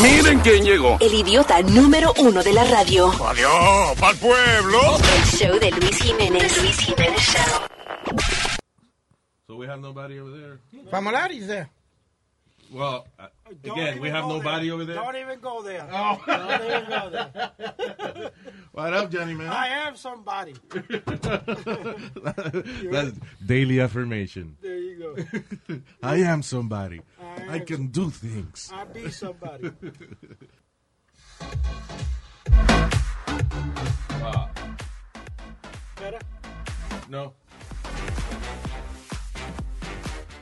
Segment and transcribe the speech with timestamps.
[0.00, 0.96] Miren quién llegó.
[1.00, 3.10] El idiota número uno de la radio.
[3.24, 4.80] Adiós, pa'l pueblo.
[5.16, 6.62] El show de Luis Jiménez.
[6.62, 8.16] Luis Jiménez Show.
[9.46, 10.60] So we have nobody over there.
[10.90, 11.68] Famolari's there.
[12.72, 14.74] Well, uh, again, we have nobody there.
[14.74, 14.94] over there.
[14.94, 15.88] Don't even go there.
[15.90, 16.20] Oh.
[16.24, 18.30] Don't even go there.
[18.72, 19.48] What up, Johnny man?
[19.48, 20.54] I am somebody.
[22.90, 24.56] That's daily affirmation.
[24.62, 25.16] There you
[25.68, 25.80] go.
[26.02, 27.00] I am somebody.
[27.20, 28.70] I I am can do things.
[28.72, 29.72] I be somebody.
[34.20, 34.50] Wow.
[35.96, 36.18] Better?
[37.08, 37.34] No.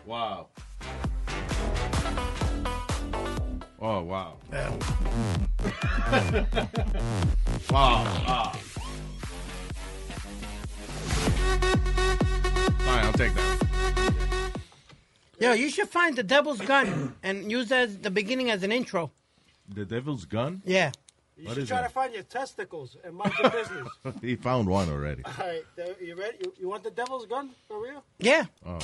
[0.04, 0.48] Wow.
[3.80, 4.34] Oh wow.
[7.70, 8.04] wow.
[8.26, 8.52] Wow.
[12.80, 14.50] Fine, I'll take that.
[15.40, 18.72] Yo, you should find the devil's gun and use that as the beginning as an
[18.72, 19.12] intro.
[19.68, 20.62] The devil's gun?
[20.64, 20.90] Yeah.
[21.36, 21.88] You What should is try that?
[21.88, 23.88] to find your testicles and mind your business.
[24.20, 25.22] he found one already.
[25.24, 25.62] All right,
[26.00, 26.38] you ready?
[26.42, 28.02] You, you want the devil's gun for real?
[28.18, 28.46] Yeah.
[28.66, 28.78] Oh,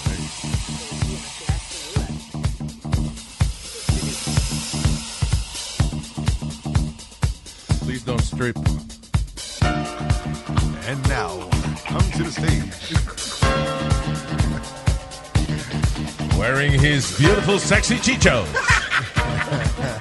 [7.94, 8.56] Please don't strip.
[9.62, 11.48] And now,
[11.86, 12.96] come to the stage.
[16.36, 18.48] Wearing his beautiful, sexy chichos.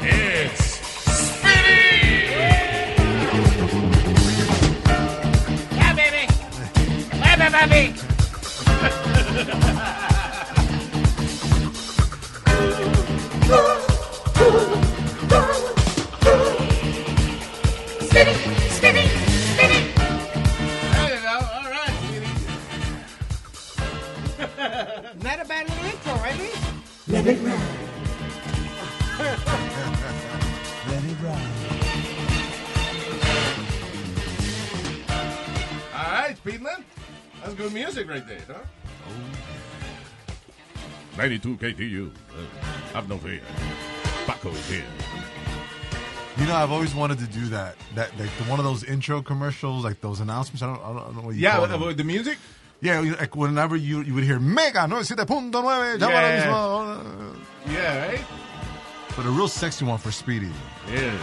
[0.02, 0.74] it's
[5.76, 6.28] Yeah, baby.
[7.22, 7.94] Baby,
[13.54, 13.80] baby.
[26.38, 26.74] little right,
[27.08, 27.60] Let it ride.
[30.90, 31.50] Let it ride.
[35.96, 36.84] All right, Speedman.
[37.42, 38.60] That's good music right there, huh?
[41.18, 42.10] 92 KTU.
[42.10, 42.14] Uh,
[42.94, 43.42] have no fear.
[44.26, 44.84] Paco is here.
[46.38, 47.76] You know, I've always wanted to do that.
[47.94, 50.64] That like one of those intro commercials, like those announcements.
[50.64, 51.84] I don't, I don't know what you Yeah, call uh, them.
[51.84, 52.38] uh, the music?
[52.84, 56.46] Yeah, like whenever you you would hear Mega 97.9, llama ahora Yeah.
[56.46, 57.36] mismo.
[57.72, 58.26] Yeah, right?
[59.16, 60.52] But a real sexy one for Speedy.
[60.92, 61.18] Yeah.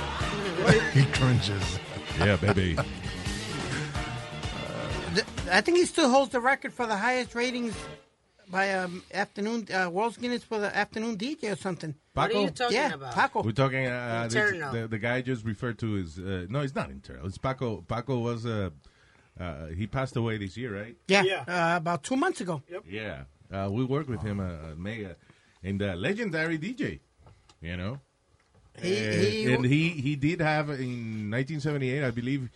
[0.92, 1.78] he cringes.
[2.18, 2.78] Yeah, baby.
[5.52, 7.74] I think he still holds the record for the highest ratings
[8.48, 11.94] by um, afternoon uh, World's Guinness for the afternoon DJ or something.
[12.14, 12.40] What are Paco?
[12.40, 13.14] you talking yeah, about?
[13.14, 13.42] Paco.
[13.42, 13.86] We're talking.
[13.86, 14.72] Uh, this, Internal.
[14.72, 17.26] the, the guy just referred to is uh, no, he's not internal.
[17.26, 17.82] It's Paco.
[17.82, 18.70] Paco was uh,
[19.38, 20.96] uh, he passed away this year, right?
[21.08, 21.44] Yeah, Yeah.
[21.46, 22.62] Uh, about two months ago.
[22.70, 22.84] Yep.
[22.88, 25.16] Yeah, uh, we worked with him uh, at Mega,
[25.62, 27.00] and uh, legendary DJ,
[27.60, 28.00] you know.
[28.80, 32.48] He- Uh, he- and he he did have in 1978, I believe,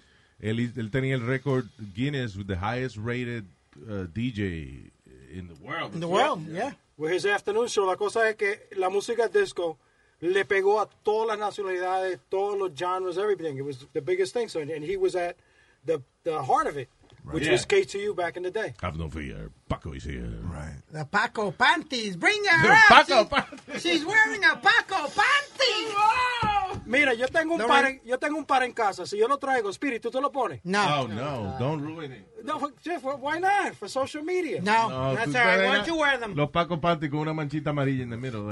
[0.42, 3.44] él, él tenía el record Guinness with the highest rated
[3.88, 4.90] uh, DJ
[5.32, 5.92] in the world.
[5.94, 6.72] In the world, yeah.
[6.96, 9.76] With his afternoon show, la cosa es que la música disco
[10.20, 13.56] le pegó a todas las nacionalidades, todos los genres, everything.
[13.58, 14.48] It was the biggest thing.
[14.48, 15.36] So, and, and he was at
[15.84, 16.88] the the heart of it,
[17.30, 17.52] which Yeah.
[17.52, 18.74] was KTU back in the day.
[18.82, 20.28] Have no fear, Paco is here.
[20.42, 20.76] Right.
[20.90, 22.16] The Paco panties.
[22.16, 23.06] Bring her The out.
[23.06, 23.82] Paco She's- panties.
[23.82, 26.73] She's wearing a Paco panty.
[26.86, 27.88] Mira, yo tengo un No, par, no.
[27.90, 29.06] en, yo tengo un par en casa.
[29.06, 30.60] Si yo lo traigo, Spirit, ¿tú te lo pones?
[30.64, 31.02] No.
[31.02, 31.56] Oh no!
[31.58, 32.26] Don't ruin it.
[32.44, 33.74] No, for- Jeff, why not?
[33.74, 34.60] For social media.
[34.60, 35.66] No, No, that's all right.
[35.66, 36.34] Why don't you wear them?
[36.36, 38.50] Los Paco Panty con una manchita amarilla in the middle.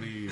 [0.00, 0.30] Be-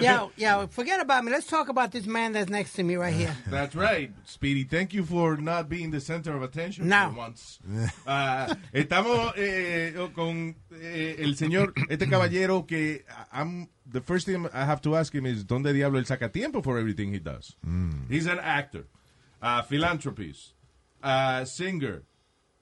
[0.00, 0.66] Yeah, yeah.
[0.68, 1.30] Forget about me.
[1.32, 3.34] Let's talk about this man that's next to me right here.
[3.50, 4.64] That's right, Speedy.
[4.64, 7.10] Thank you for not being the center of attention No.
[7.10, 7.58] for once.
[8.06, 14.64] Ah, estamos eh, con eh, el señor, este caballero que I'm, the first thing I
[14.64, 17.56] have to ask him is ¿dónde diablo él saca tiempo for everything he does?
[18.08, 18.84] He's an actor,
[19.40, 20.52] a philanthropist,
[21.02, 22.02] a singer.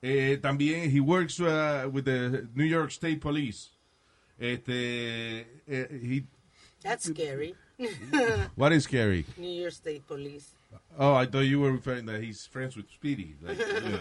[0.02, 3.70] Eh, también he works uh, with the New York State Police.
[4.38, 6.24] Este, eh, he,
[6.82, 7.54] That's scary.
[8.54, 9.24] what is scary?
[9.36, 10.50] New York State Police.
[10.98, 13.34] Oh, I thought you were referring that he's friends with Speedy.
[13.42, 13.98] Like, you know.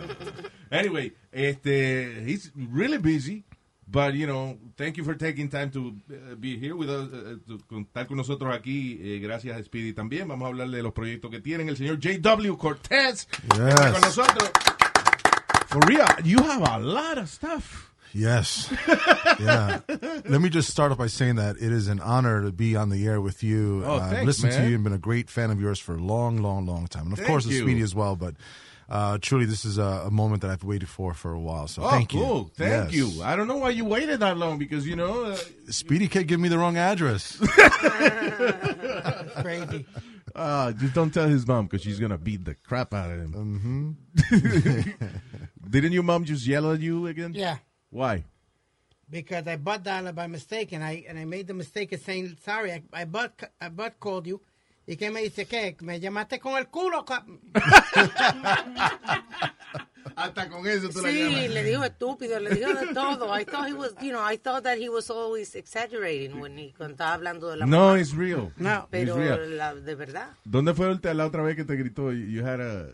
[0.71, 3.43] Anyway, este, he's really busy,
[3.87, 7.35] but you know, thank you for taking time to uh, be here with us, uh,
[7.47, 8.99] to contar con nosotros aquí.
[9.01, 10.27] Eh, gracias Speedy también.
[10.27, 12.57] Vamos a hablar de los proyectos que tienen el señor J.W.
[12.57, 13.27] Cortez.
[13.49, 14.51] Está con nosotros.
[15.67, 17.91] For real, you have a lot of stuff.
[18.15, 18.73] Yes.
[19.41, 19.81] yeah.
[19.87, 22.89] Let me just start off by saying that it is an honor to be on
[22.89, 23.83] the air with you.
[23.85, 25.99] Oh, I've thanks, listened to you and been a great fan of yours for a
[25.99, 27.03] long, long, long time.
[27.03, 27.61] And of Thank course, you.
[27.61, 28.15] Speedy as well.
[28.15, 28.35] But
[28.89, 31.67] uh, truly, this is a, a moment that I've waited for for a while.
[31.67, 32.19] So Oh, thank you.
[32.21, 32.51] cool.
[32.55, 32.93] Thank Yes.
[33.15, 33.23] you.
[33.23, 35.37] I don't know why you waited that long because, you know, uh,
[35.69, 37.37] Speedy can't give me the wrong address.
[39.41, 39.85] crazy.
[40.33, 43.97] Uh, just don't tell his mom because she's gonna beat the crap out of him.
[44.29, 45.05] Mm-hmm.
[45.69, 47.31] Didn't your mom just yell at you again?
[47.33, 47.57] Yeah.
[47.89, 48.25] Why?
[49.09, 52.35] Because I bought dialed by mistake and I and I made the mistake of saying
[52.43, 52.73] sorry.
[52.73, 54.41] I, I butt I butt called you.
[54.87, 55.75] ¿Y qué me dice qué?
[55.81, 57.05] ¿Me llamaste con el culo?
[60.15, 63.33] Hasta con eso tú Sí, le dijo estúpido, le dijo de todo.
[63.37, 66.71] I thought he was, you know, I thought that he was always exaggerating when he,
[66.77, 67.99] cuando estaba hablando de la No, mamá.
[67.99, 68.51] it's real.
[68.57, 68.81] No.
[68.83, 69.57] It's Pero real.
[69.57, 70.29] la, de verdad.
[70.45, 72.11] ¿Dónde fue el- la otra vez que te gritó?
[72.13, 72.93] You had a.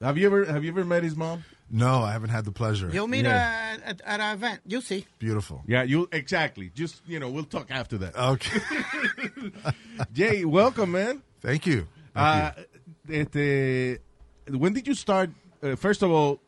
[0.00, 1.42] Have you ever Have you ever met his mom?
[1.70, 2.88] No, I haven't had the pleasure.
[2.92, 3.76] You'll meet Yeah.
[3.76, 4.60] her at, at our event.
[4.66, 5.04] You'll see.
[5.18, 5.62] Beautiful.
[5.66, 6.70] Yeah, you exactly.
[6.74, 8.16] Just you know, we'll talk after that.
[8.16, 8.60] Okay.
[10.12, 11.22] Jay, welcome, man.
[11.40, 11.86] Thank you.
[12.14, 12.60] Thank Uh,
[13.08, 13.20] you.
[13.20, 14.00] este,
[14.58, 15.30] when did you start?
[15.62, 16.40] Uh, first of all,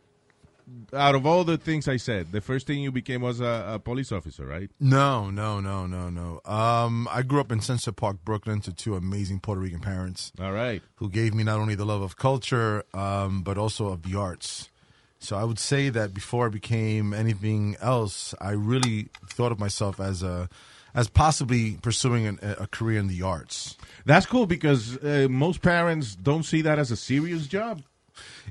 [0.92, 3.78] out of all the things I said, the first thing you became was a, a
[3.78, 4.70] police officer, right?
[4.78, 6.40] No, no, no, no, no.
[6.44, 10.52] Um, I grew up in Sunset Park, Brooklyn, to two amazing Puerto Rican parents All
[10.52, 10.82] right.
[10.96, 14.68] who gave me not only the love of culture, um, but also of the arts.
[15.20, 19.98] So I would say that before I became anything else, I really thought of myself
[20.00, 20.48] as a,
[20.94, 23.76] as possibly pursuing an, a career in the arts.
[24.06, 27.82] That's cool because uh, most parents don't see that as a serious job.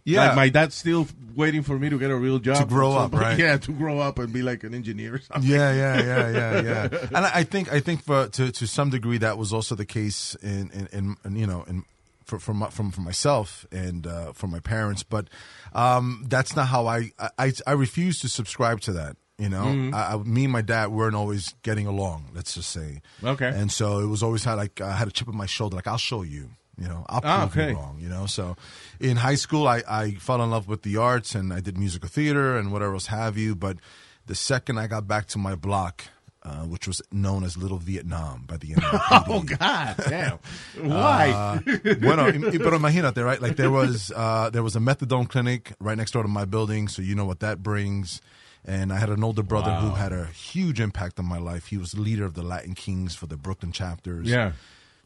[0.05, 2.57] Yeah, Like my dad's still waiting for me to get a real job.
[2.57, 3.37] To grow up, right?
[3.37, 5.49] Yeah, to grow up and be like an engineer or something.
[5.49, 6.61] Yeah, yeah, yeah, yeah,
[6.91, 7.07] yeah.
[7.07, 10.35] and I, think I think for to to some degree that was also the case
[10.41, 11.83] in in, in, in you know in
[12.27, 15.27] for from from for myself and uh, for my parents, but
[15.73, 19.15] um, that's not how I, I I refuse to subscribe to that.
[19.39, 19.93] You know, Mm-hmm.
[19.93, 22.31] I, I, me and my dad weren't always getting along.
[22.33, 23.47] Let's just say, Okay.
[23.47, 25.87] And so it was always had like I had a chip on my shoulder, like
[25.87, 26.49] I'll show you.
[26.79, 27.69] You know, I'll prove Ah, okay.
[27.71, 27.97] you wrong.
[27.99, 28.55] You know, so
[28.99, 32.09] in high school, I, I fell in love with the arts and I did musical
[32.09, 33.55] theater and whatever else have you.
[33.55, 33.77] But
[34.25, 36.03] the second I got back to my block,
[36.47, 39.23] uh, which was known as Little Vietnam by the NYPD.
[39.27, 40.39] Oh God, damn!
[40.89, 41.31] Why?
[41.31, 41.59] Uh,
[41.99, 43.41] bueno, pero imagínate, right?
[43.41, 46.87] Like there was uh, there was a methadone clinic right next door to my building,
[46.87, 48.21] so you know what that brings.
[48.65, 51.67] And I had an older brother who had a huge impact on my life.
[51.67, 54.27] He was the leader of the Latin Kings for the Brooklyn chapters.
[54.27, 54.53] yeah.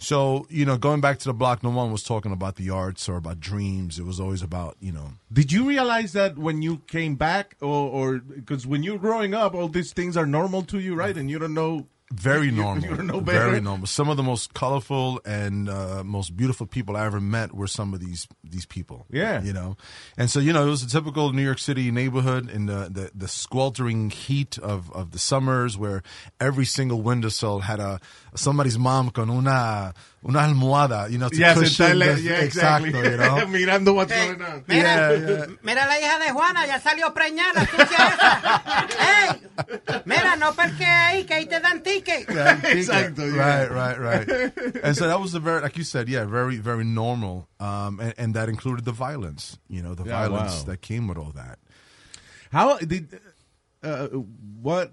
[0.02, 3.08] So you know, going back to the block, no one was talking about the arts
[3.08, 4.00] or about dreams.
[4.00, 5.14] It was always about you know.
[5.32, 9.68] Did you realize that when you came back, or because when you're growing up, all
[9.68, 11.16] these things are normal to you, right?
[11.16, 11.86] And you don't know.
[12.12, 12.84] Very normal.
[12.98, 13.40] you know better?
[13.40, 13.88] very normal.
[13.88, 17.94] Some of the most colorful and uh, most beautiful people I ever met were some
[17.94, 19.06] of these these people.
[19.10, 19.42] Yeah.
[19.42, 19.78] you know,
[20.18, 23.12] and so you know it was a typical New York City neighborhood in the the,
[23.16, 26.04] the sweltering heat of, of the summers, where
[26.40, 28.00] every single windowsill had a
[28.36, 29.94] somebody's mom con una
[30.24, 32.92] una almohada, you know, to Yeah, cushion the- yeah, exactly.
[32.92, 33.46] exacto, you know.
[33.48, 34.64] Mirando what's Hey, going on.
[34.68, 35.46] mira, Yeah, yeah.
[35.64, 38.88] mira la hija de Juana, ya salió preñada, sucia esa.
[39.32, 40.02] ¡Ey!
[40.06, 42.28] Mira, no porque ahí, que ahí te dan ticket.
[42.30, 43.66] Exacto, yeah.
[43.66, 44.84] Right, right, right.
[44.84, 47.48] and so that was a very, like you said, yeah, very, very normal.
[47.60, 50.64] Um, and, and that included the violence, you know, the Yeah, violence wow.
[50.66, 51.58] that came with all that.
[52.52, 53.20] How did
[53.84, 54.08] uh,
[54.62, 54.92] what?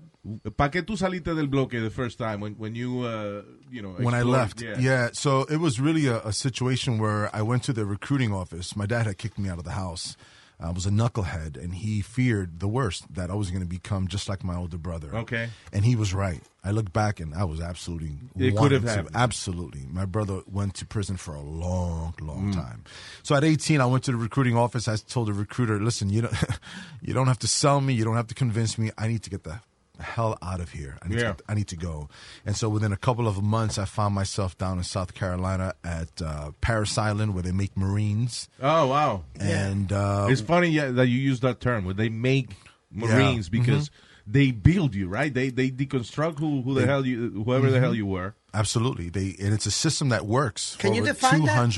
[0.57, 3.93] ¿Para qué tú saliste del bloque the first time when when you uh, you know
[3.99, 4.61] when I left.
[4.63, 5.11] Yeah.
[5.13, 8.75] so it was really a, a situation where I went to the recruiting office.
[8.77, 10.17] My dad had kicked me out of the house.
[10.61, 14.09] I was a knucklehead, and he feared the worst that I was going to become
[14.09, 15.15] just like my older brother.
[15.15, 15.51] Okay.
[15.73, 16.43] and he was right.
[16.65, 18.17] I look back, and I was absolutely.
[18.37, 19.15] It could have to- happened.
[19.15, 22.27] Absolutely, my brother went to prison for a long, Mm.
[22.27, 22.83] long time.
[23.23, 24.89] So at 18, I went to the recruiting office.
[24.89, 26.35] I told the recruiter, "Listen, you don't,
[27.03, 27.95] you don't have to sell me.
[27.95, 28.91] You don't have to convince me.
[28.99, 29.61] I need to get the
[29.99, 30.97] hell out of here.
[31.03, 31.33] I need, Yeah.
[31.33, 32.09] to, I need to go.
[32.47, 36.23] And so within a couple of months, I found myself down in South Carolina at
[36.23, 38.49] uh, Parris Island, where they make Marines.
[38.63, 39.25] Oh wow!
[39.39, 41.85] And uh, It's funny yeah, that you use that term.
[41.85, 42.51] When they make
[42.91, 43.91] Marines because
[44.27, 45.33] they build you, right?
[45.33, 48.35] They they deconstruct who who the hell you whoever the hell you were.
[48.55, 51.73] absolutely, they and it's a system that works Can for you over define that?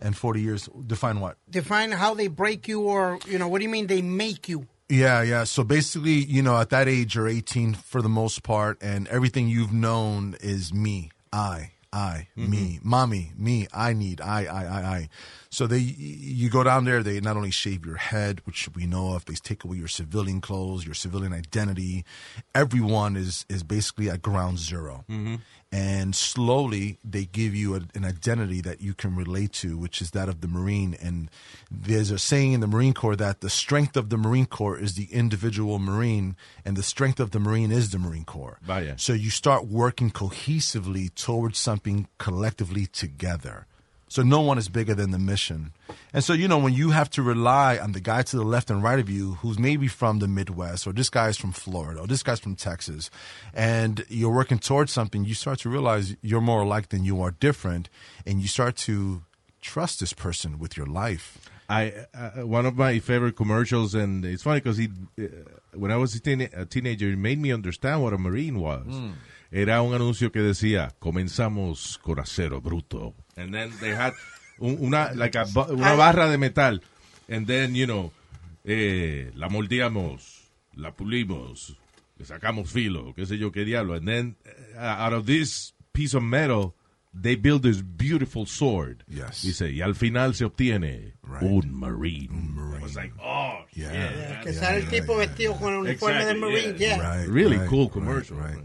[0.00, 0.68] 240 years.
[0.86, 1.36] Define what?
[1.50, 4.66] Define how they break you, or you know, what do you mean they make you?
[4.88, 5.44] Yeah, yeah.
[5.44, 9.48] So basically, you know, at that age, you're 18 for the most part, and everything
[9.48, 12.88] you've known is me, I, I, me, mm-hmm.
[12.88, 15.08] mommy, me, I need, I, I, I, I.
[15.54, 19.14] So they, you go down there, they not only shave your head, which we know
[19.14, 22.04] of, they take away your civilian clothes, your civilian identity.
[22.56, 25.36] Everyone is is basically at ground 0 mm-hmm.
[25.70, 30.10] and slowly they give you a, an identity that you can relate to, which is
[30.10, 30.96] that of the Marine.
[31.00, 31.30] And
[31.70, 34.94] there's a saying in the Marine Corps that the strength of the Marine Corps is
[34.94, 36.34] the individual Marine,
[36.64, 38.58] and the strength of the Marine is the Marine Corps.
[38.60, 38.98] Vaya.
[38.98, 43.68] So you start working cohesively towards something collectively together.
[44.14, 45.72] So no one is bigger than the mission.
[46.12, 48.70] And so, you know, when you have to rely on the guy to the left
[48.70, 52.06] and right of you who's maybe from the Midwest or this guy's from Florida or
[52.06, 53.10] this guy's from Texas
[53.52, 57.32] and you're working towards something, you start to realize you're more alike than you are
[57.32, 57.88] different
[58.24, 59.22] and you start to
[59.60, 61.50] trust this person with your life.
[61.68, 65.24] I uh, one of my favorite commercials, and it's funny because he, uh,
[65.72, 68.86] when I was a, teen- a teenager, it made me understand what a marine was.
[69.50, 74.12] Era un anuncio que decía, comenzamos con acero bruto, and then they had
[74.60, 76.80] un- una like a, una barra de metal,
[77.28, 78.12] and then you know,
[78.64, 81.76] eh, la moldeamos, la pulimos,
[82.18, 84.36] le sacamos filo, qué sé yo qué diablo, and then
[84.76, 86.74] uh, out of this piece of metal.
[87.16, 89.04] They build this beautiful sword.
[89.06, 89.42] Yes.
[89.42, 91.44] Dice, y al final se obtiene Right.
[91.44, 92.74] un marine.
[92.76, 93.92] I was like, oh, Yeah.
[93.92, 94.40] yeah.
[94.42, 96.96] Que sale el tipo vestido con el uniforme del Marine, yeah.
[96.96, 97.18] yeah.
[97.20, 97.28] Right.
[97.28, 98.36] Really right, cool right, commercial.
[98.38, 98.58] Right.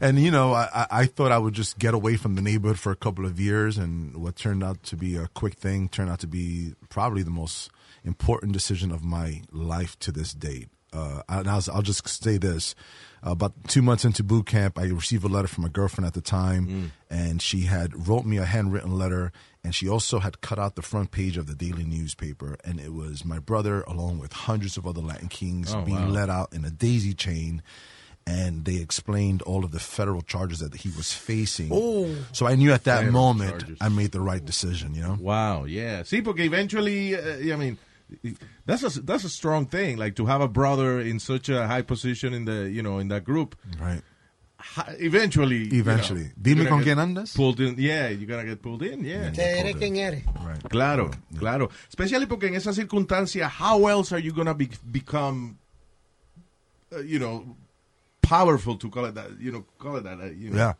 [0.00, 2.92] And you know, I, I- thought I would just get away from the neighborhood for
[2.92, 6.20] a couple of years, and what turned out to be a quick thing turned out
[6.20, 7.70] to be probably the most
[8.04, 10.68] important decision of my life to this date.
[10.92, 12.74] Uh, and I'll, I'll just say this:
[13.22, 16.20] about two months into boot camp, I received a letter from a girlfriend at the
[16.22, 19.32] time, and she had wrote me a handwritten letter,
[19.64, 22.92] and she also had cut out the front page of the daily newspaper, and it
[22.94, 26.08] was my brother along with hundreds of other Latin kings Oh, being wow.
[26.08, 27.62] let out in a daisy chain
[28.28, 31.70] and they explained all of the federal charges that he was facing.
[31.72, 33.78] Oh, So I knew at that moment charges.
[33.80, 35.16] I made the right decision, you know?
[35.18, 36.02] Wow, yeah.
[36.04, 37.78] See, porque eventually, uh, I mean,
[38.66, 39.96] that's a that's a strong thing.
[39.98, 43.08] Like to have a brother in such a high position in the you know in
[43.08, 43.54] that group.
[43.80, 44.02] Right.
[44.56, 46.24] ha- Eventually, you Eventually.
[46.24, 47.34] know, Dime con gonna quién andas?
[47.36, 49.30] Pulled in, yeah, you're gonna get pulled in, yeah.
[49.30, 50.22] Que eres quien eres.
[50.42, 50.62] Right.
[50.70, 51.70] Claro, claro.
[51.88, 55.58] Especially porque en esa circunstancia, how else are you gonna be, become,
[56.92, 57.44] uh, you know,
[58.28, 59.40] powerful to call it that?
[59.40, 60.20] You know, call it that.
[60.20, 60.56] Uh, you know.
[60.58, 60.72] Yeah.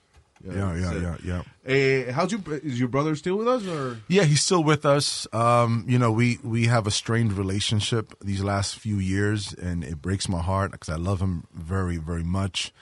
[0.44, 2.08] Yeah, yeah, so- yeah, yeah.
[2.08, 3.98] Uh, how's your is your brother still with us or?
[4.06, 5.26] Yeah, he's still with us.
[5.32, 10.00] Um, you know, we we have a strained relationship these last few years, and it
[10.00, 12.72] breaks my heart because I love him very, very much.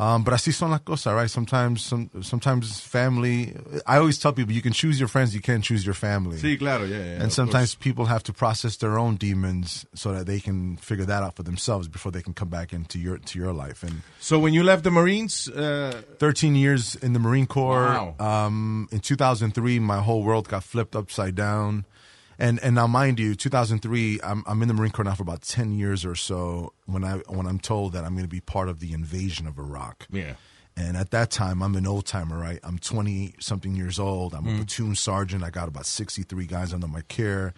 [0.00, 1.28] Um, but así son las cosas, right?
[1.28, 3.54] Sometimes, some, sometimes family.
[3.86, 6.38] I always tell people you can choose your friends, you can't choose your family.
[6.38, 7.22] Sí, claro, yeah, yeah.
[7.22, 7.84] and sometimes course.
[7.84, 11.42] people have to process their own demons so that they can figure that out for
[11.42, 13.82] themselves before they can come back into your to your life.
[13.82, 18.14] And So when you left the Marines, uh, 13 years in the Marine Corps.
[18.18, 18.46] Wow.
[18.46, 21.84] Um, in 2003, my whole world got flipped upside down.
[22.40, 25.42] And and now, mind you, 2003, I'm I'm in the Marine Corps now for about
[25.42, 26.72] 10 years or so.
[26.86, 29.58] When I when I'm told that I'm going to be part of the invasion of
[29.58, 30.06] Iraq.
[30.10, 30.34] yeah.
[30.76, 32.58] And at that time, I'm an old timer, right?
[32.62, 34.32] I'm 20 something years old.
[34.34, 35.42] I'm a platoon sergeant.
[35.42, 37.52] I got about 63 guys under my care.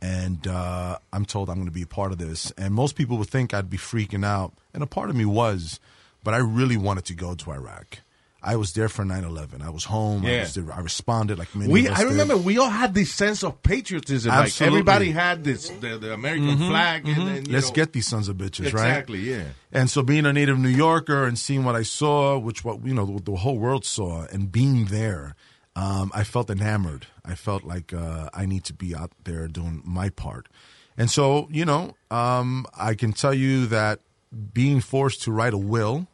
[0.00, 2.50] And uh, I'm told I'm going to be a part of this.
[2.52, 4.54] And most people would think I'd be freaking out.
[4.72, 5.80] And a part of me was,
[6.24, 7.98] but I really wanted to go to Iraq.
[8.44, 9.62] I was there for 9 11.
[9.62, 10.26] I was home.
[10.26, 10.40] I, Yeah.
[10.40, 12.06] was there, I responded like many We I did.
[12.08, 14.30] remember we all had this sense of patriotism.
[14.30, 14.78] Like Absolutely.
[14.78, 17.06] everybody had this the, the American flag.
[17.06, 18.88] And then, you Let's know- get these sons of bitches, right?
[18.88, 19.20] exactly.
[19.20, 19.44] Yeah.
[19.70, 22.94] And so being a native New Yorker and seeing what I saw, which what you
[22.94, 25.36] know the, the whole world saw, and being there,
[25.76, 27.06] um, I felt enamored.
[27.24, 30.48] I felt like uh, I need to be out there doing my part.
[30.98, 34.00] And so you know, um, I can tell you that
[34.52, 36.08] being forced to write a will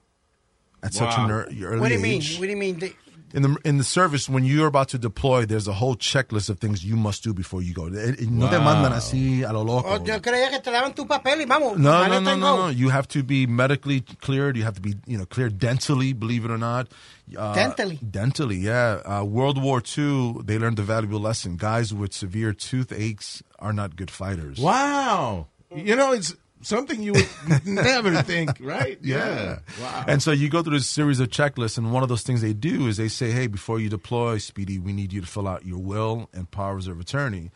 [0.82, 1.44] at such an Wow.
[1.50, 2.16] ear- early What do you mean?
[2.22, 2.78] age What do you mean?
[2.78, 2.94] The-
[3.34, 6.58] in the in the service when you're about to deploy, there's a whole checklist of
[6.60, 7.84] things you must do before you go.
[7.88, 9.86] Eh, eh, No te mandan así a lo loco.
[9.86, 11.76] Oh, yo creía que te daban tu papel y vamos.
[11.76, 12.68] No, no, no, no, no.
[12.70, 14.56] You have to be medically cleared.
[14.56, 16.18] You have to be, you know, cleared dentally.
[16.18, 16.88] Believe it or not.
[17.36, 17.98] Uh, Dentally?
[18.02, 19.02] Dentally, yeah.
[19.04, 23.94] Uh, World War II, they learned the valuable lesson: guys with severe toothaches are not
[23.94, 24.58] good fighters.
[24.58, 25.48] Wow.
[25.76, 27.28] You know, it's something you would
[27.66, 28.98] never think, right?
[29.02, 29.60] Yeah.
[29.80, 30.04] Wow.
[30.06, 32.52] And so you go through this series of checklists, and one of those things they
[32.52, 35.64] do is they say, hey, before you deploy, Speedy, we need you to fill out
[35.64, 37.50] your will and powers of attorney.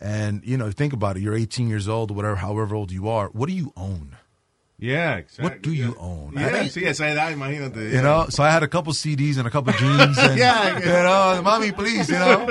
[0.00, 1.22] And, you know, think about it.
[1.22, 3.28] You're 18 years old, whatever, however old you are.
[3.28, 4.16] What do you own?
[4.80, 5.42] yeah, exactly.
[5.42, 5.98] What do you yeah.
[5.98, 6.32] own?
[6.36, 7.92] Yeah, sí, esa edad, imagínate.
[7.92, 10.16] You know, so I had a couple CDs and a couple jeans.
[10.16, 10.78] And, Yeah.
[10.78, 12.46] you know, mommy, please, you know,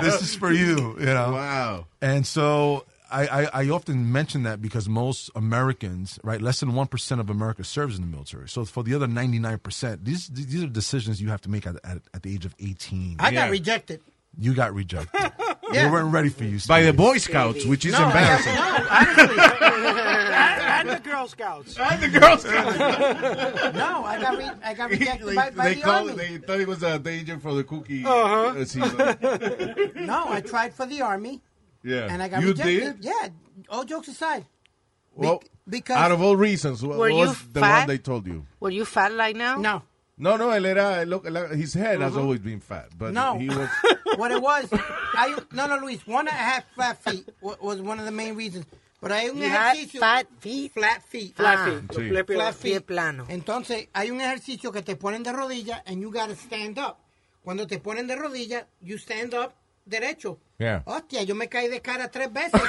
[0.00, 1.32] this is for you, you know.
[1.32, 1.86] Wow.
[2.00, 7.20] And so I, I, I often mention that because most Americans, right, less than 1%
[7.20, 8.48] of America serves in the military.
[8.48, 11.98] So for the other 99%, these these are decisions you have to make at, at,
[12.12, 13.16] at the age of 18.
[13.20, 13.44] I Yeah.
[13.44, 14.00] got rejected.
[14.38, 15.32] You got rejected.
[15.72, 15.86] Yeah.
[15.86, 16.58] They weren't ready for you.
[16.68, 18.54] By the Boy Scouts, which is No, embarrassing.
[18.54, 19.38] No, honestly.
[19.38, 21.76] and, and the Girl Scouts.
[21.78, 22.76] And the Girl Scouts.
[23.74, 26.22] no, I got, re- I got rejected by, by they the called army.
[26.22, 28.60] they thought it was a danger for the cookie Uh-huh.
[28.60, 30.06] uh, season.
[30.06, 31.40] No, I tried for the army
[31.84, 32.08] Yeah.
[32.10, 33.00] and I got you rejected.
[33.00, 33.04] did?
[33.04, 33.28] Yeah,
[33.68, 34.42] all jokes aside.
[34.42, 37.78] Be- Well, because out of all reasons, what Were you was the fat?
[37.80, 38.46] one they told you?
[38.58, 39.56] Were you fat like now?
[39.56, 39.82] no,
[40.16, 43.36] No, no, él era, look, his head has always been fat, but No.
[43.38, 43.68] he was,
[44.16, 47.98] what it was, I, no, no, Luis, one, I had flat feet wa- was one
[47.98, 48.64] of the main reasons.
[49.00, 50.00] Pero hay un You ejercicio.
[50.00, 50.72] fat feet?
[50.72, 51.36] Flat feet.
[51.36, 51.64] Flat Ah.
[51.66, 51.88] feet.
[51.92, 52.08] Sí.
[52.08, 52.36] Flat feet.
[52.36, 52.86] Flat Pie feet.
[52.86, 53.26] plano.
[53.28, 56.96] Entonces, hay un ejercicio que te ponen de rodilla and you gotta stand up.
[57.44, 59.52] Cuando te ponen de rodilla, you stand up
[59.86, 60.38] derecho.
[60.58, 60.82] Yeah.
[60.86, 62.60] Hostia, yo me caí de cara tres veces.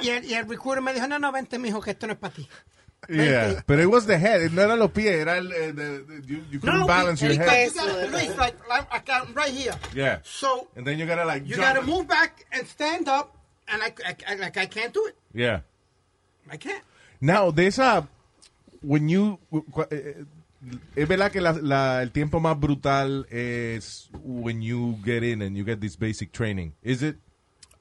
[0.00, 2.12] y, y el, y el recruiter me dijo, no, no, vente, mijo, que esto no
[2.14, 2.48] es para ti.
[3.08, 6.22] yeah, but it was the head, no era los pies, era el, eh, the, the-
[6.26, 7.70] you, you couldn't balance your el head.
[8.12, 8.54] Luis, like,
[9.34, 9.74] right here.
[9.94, 10.18] Yeah.
[10.22, 11.66] So, And then you gotta like you jump.
[11.66, 13.34] gotta move back and stand up,
[13.68, 15.16] and I, I, I, like, I can't do it.
[15.34, 15.60] Yeah.
[16.50, 16.82] I can't.
[17.22, 18.06] Now, de esa,
[18.82, 19.38] when you,
[19.90, 20.24] eh,
[20.96, 25.56] es verdad que la, la- el tiempo más brutal es when you get in and
[25.56, 26.74] you get this basic training.
[26.82, 27.16] Is it?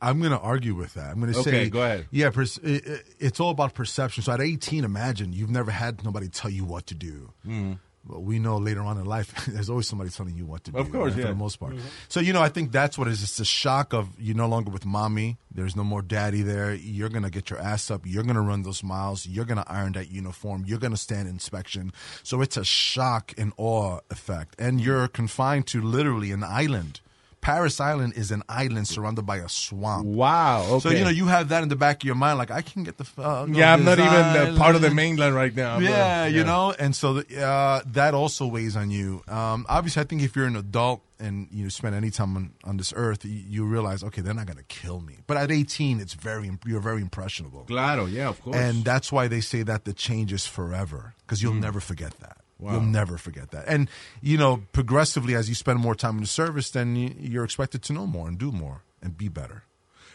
[0.01, 1.11] I'm going to argue with that.
[1.11, 2.07] I'm going to Okay, say, go ahead.
[2.09, 4.23] Yeah, pers- it, it- it's all about perception.
[4.23, 7.33] So at 18, imagine you've never had nobody tell you what to do.
[7.45, 7.73] Mm-hmm.
[8.09, 10.79] But we know later on in life, there's always somebody telling you what to do.
[10.79, 11.25] Of course, right, yeah.
[11.25, 11.73] for the most part.
[11.73, 11.87] Mm-hmm.
[12.07, 13.21] So you know, I think that's what it is.
[13.21, 15.37] It's the shock of you're no longer with mommy.
[15.51, 16.73] There's no more daddy there.
[16.73, 18.01] You're gonna get your ass up.
[18.05, 19.27] You're gonna run those miles.
[19.27, 20.63] You're gonna iron that uniform.
[20.65, 21.93] You're gonna stand inspection.
[22.23, 27.01] So it's a shock and awe effect, and you're confined to literally an island.
[27.41, 30.05] Parris Island is an island surrounded by a swamp.
[30.05, 30.63] Wow.
[30.65, 30.79] Okay.
[30.79, 32.83] So you know you have that in the back of your mind, like I can
[32.83, 33.05] get the.
[33.17, 35.75] Uh, yeah, I'm not even uh, part of the mainland right now.
[35.77, 39.23] but- Yeah, you know, and so the, uh, that also weighs on you.
[39.27, 42.77] Um, obviously, I think if you're an adult and you spend any time on, on
[42.77, 45.17] this earth, you, you realize, okay, they're not going to kill me.
[45.27, 48.55] But at 18, it's very you're very impressionable, Claro, yeah, of course.
[48.55, 52.37] and that's why they say that the change is forever because you'll never forget that.
[52.59, 52.73] Wow.
[52.73, 53.65] You'll never forget that.
[53.67, 53.89] And
[54.21, 57.81] you know, progressively as you spend more time in the service, then you, you're expected
[57.83, 59.63] to know more and do more and be better.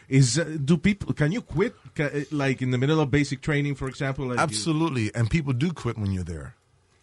[0.07, 3.41] Is uh, do people can you quit Ca- uh, like in the middle of basic
[3.41, 4.27] training, for example?
[4.27, 6.53] Like you- Absolutely, and people do quit when you're there.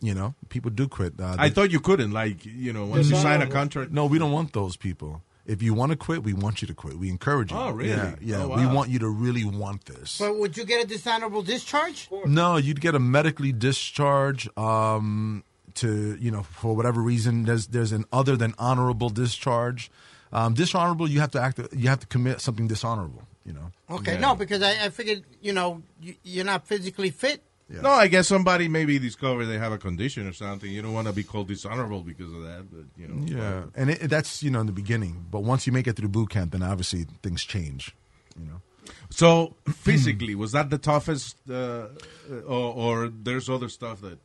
[0.00, 1.14] You know, people do quit.
[1.20, 2.12] Uh, I thought you couldn't.
[2.12, 3.90] Like you know, once you sign a contract.
[3.90, 5.22] No, we don't want those people.
[5.44, 6.96] If you want to quit, we want you to quit.
[6.98, 7.56] We encourage you.
[7.58, 7.90] Oh, really?
[7.90, 8.44] Yeah, yeah.
[8.44, 10.18] Oh, We want you to really want this.
[10.18, 12.08] But would you get a dishonorable discharge?
[12.24, 15.42] No, you'd get a medically discharge um,
[15.74, 17.44] to you know for whatever reason.
[17.44, 19.90] There's there's an other than honorable discharge.
[20.32, 21.58] Um, dishonorable, you have to act.
[21.72, 23.22] You have to commit something dishonorable.
[23.44, 23.72] You know.
[23.90, 24.20] Okay, Yeah.
[24.20, 27.42] no, because I, I figured, you know, you, you're not physically fit.
[27.80, 30.70] No, I guess somebody maybe discovered they have a condition or something.
[30.70, 33.24] You don't want to be called dishonorable because of that, but you know.
[33.24, 35.24] Yeah, and it, that's you know in the beginning.
[35.30, 37.94] But once you make it through boot camp, then obviously things change.
[38.38, 38.60] You know.
[39.10, 41.86] So physically, was that the toughest, uh,
[42.46, 44.18] or, or there's other stuff that?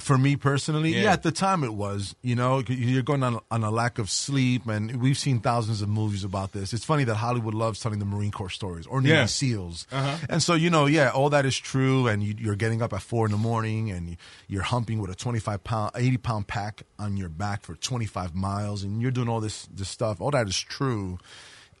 [0.00, 1.02] For me personally, Yeah.
[1.02, 1.12] yeah.
[1.12, 2.14] at the time it was.
[2.22, 5.88] You know, you're going on on a lack of sleep, and we've seen thousands of
[5.88, 6.72] movies about this.
[6.72, 9.24] It's funny that Hollywood loves telling the Marine Corps stories or Navy Yeah.
[9.26, 10.16] SEAls, Uh-huh.
[10.28, 12.08] and so you know, yeah, all that is true.
[12.08, 14.16] And you, you're getting up at four in the morning, and
[14.48, 18.82] you're humping with a 25 pound, 80 pound pack on your back for 25 miles,
[18.82, 20.20] and you're doing all this this stuff.
[20.20, 21.18] All that is true.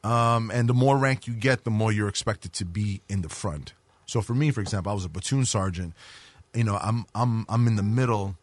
[0.02, 3.28] Um, and the more rank you get, the more you're expected to be in the
[3.28, 3.74] front.
[4.06, 5.94] So for me, for example, I was a platoon sergeant.
[6.54, 8.36] You know, I'm I'm I'm in the middle,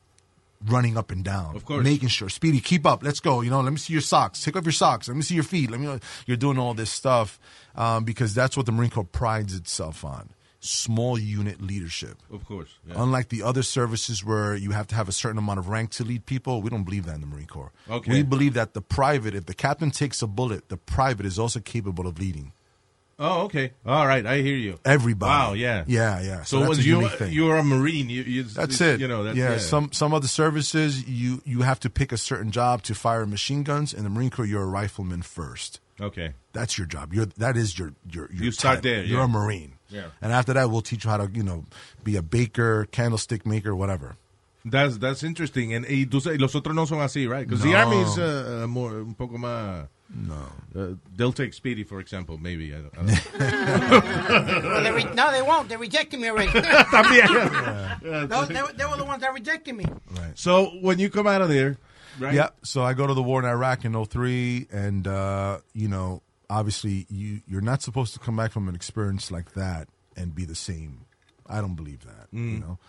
[0.66, 1.84] running up and down, Of course.
[1.84, 3.42] making sure Speedy, keep up, let's go.
[3.42, 5.44] You know, let me see your socks, take off your socks, let me see your
[5.44, 5.70] feet.
[5.70, 5.88] Let me.
[5.88, 7.40] know You're doing all this stuff
[7.76, 12.18] um, because that's what the Marine Corps prides itself on: small unit leadership.
[12.32, 12.70] Of course.
[12.88, 12.96] Yeah.
[12.98, 16.04] Unlike the other services where you have to have a certain amount of rank to
[16.06, 17.72] lead people, we don't believe that in the Marine Corps.
[17.90, 18.12] Okay.
[18.12, 21.60] We believe that the private, if the captain takes a bullet, the private is also
[21.60, 22.54] capable of leading.
[23.20, 23.72] Oh, okay.
[23.86, 24.80] All right, I hear you.
[24.86, 25.30] Everybody.
[25.30, 25.54] Wow.
[25.54, 25.84] Yeah.
[25.88, 26.44] Yeah, yeah.
[26.44, 27.32] So, when a you thing.
[27.32, 29.00] you're a marine, you, you That's it.
[29.00, 29.24] You know.
[29.24, 32.96] That's, yeah, Some some other services you you have to pick a certain job to
[32.96, 33.94] fire machine guns.
[33.94, 35.80] In the Marine Corps, you're a rifleman first.
[36.00, 36.34] Okay.
[36.54, 37.14] That's your job.
[37.14, 38.30] You're that is your your.
[38.32, 39.04] your you start there.
[39.04, 39.26] You're yeah.
[39.26, 39.74] a Marine.
[39.90, 40.08] Yeah.
[40.22, 41.66] And after that, we'll teach you how to you know
[42.04, 44.16] be a baker, candlestick maker, whatever.
[44.70, 45.74] That's that's interesting.
[45.74, 47.48] And y tú los otros no son así, right?
[47.48, 49.88] Because the army is uh, uh, more un poco más.
[50.14, 50.48] No.
[50.76, 52.74] Uh, they'll take Speedy, for example, maybe.
[52.74, 55.68] I don't, I don't Well, they re- no, they won't.
[55.70, 56.52] They rejected me already.
[56.62, 58.00] También.
[58.30, 59.86] no, they, were- they were the ones that rejected me.
[60.12, 60.32] Right.
[60.36, 61.78] So when you come out of there,
[62.20, 62.34] right?
[62.34, 62.50] Yeah.
[62.64, 67.06] So I go to the war in Iraq in 03, and uh, you know, obviously,
[67.10, 70.56] you you're not supposed to come back from an experience like that and be the
[70.56, 71.06] same.
[71.50, 72.28] I don't believe that.
[72.32, 72.80] You know,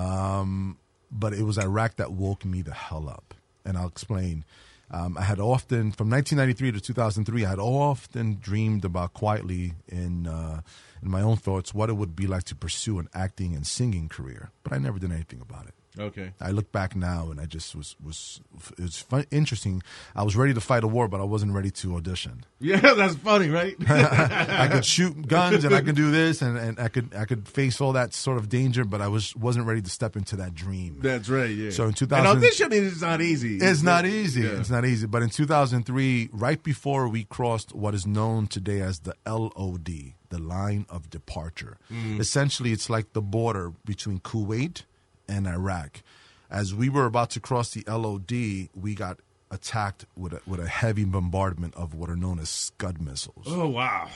[0.00, 0.78] um,
[1.10, 3.32] but it was Iraq that woke me the hell up,
[3.64, 4.44] and I'll explain.
[4.90, 10.26] Um, I had often, from 1993 to 2003, I had often dreamed about quietly in
[10.26, 10.62] uh,
[11.02, 14.08] in my own thoughts what it would be like to pursue an acting and singing
[14.08, 15.74] career, but I never did anything about it.
[15.98, 16.32] Okay.
[16.40, 18.40] I look back now and I just was was
[18.72, 19.82] it was fun, interesting.
[20.14, 22.44] I was ready to fight a war, but I wasn't ready to audition.
[22.60, 23.76] Yeah, that's funny, right?
[23.88, 27.46] I could shoot guns and I could do this and, and I could I could
[27.48, 30.54] face all that sort of danger, but I was wasn't ready to step into that
[30.56, 30.98] dream.
[31.00, 31.50] That's right.
[31.50, 31.70] Yeah.
[31.70, 33.58] So in and 2000 auditioning is not easy.
[33.58, 34.40] It's not easy.
[34.42, 34.58] Yeah.
[34.58, 35.06] It's not easy.
[35.06, 40.38] But in 2003, right before we crossed what is known today as the LOD, the
[40.38, 42.18] line of departure, Mm.
[42.20, 44.82] essentially it's like the border between Kuwait
[45.28, 46.02] and Iraq.
[46.50, 49.18] As we were about to cross the LOD, we got
[49.50, 53.44] attacked with a, with a heavy bombardment of what are known as Scud missiles.
[53.46, 54.08] Oh wow!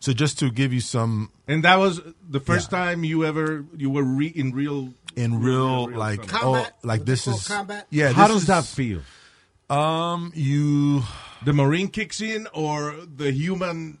[0.00, 3.90] So just to give you some And that was the first time you ever you
[3.90, 4.92] were re- in real.
[5.14, 6.26] in real, like.
[6.26, 6.72] Combat?
[6.74, 7.86] oh like What's this is combat?
[7.90, 8.12] yeah.
[8.12, 9.00] How does is- that feel?
[9.68, 11.02] Um, you
[11.44, 13.98] The marine kicks in, or the human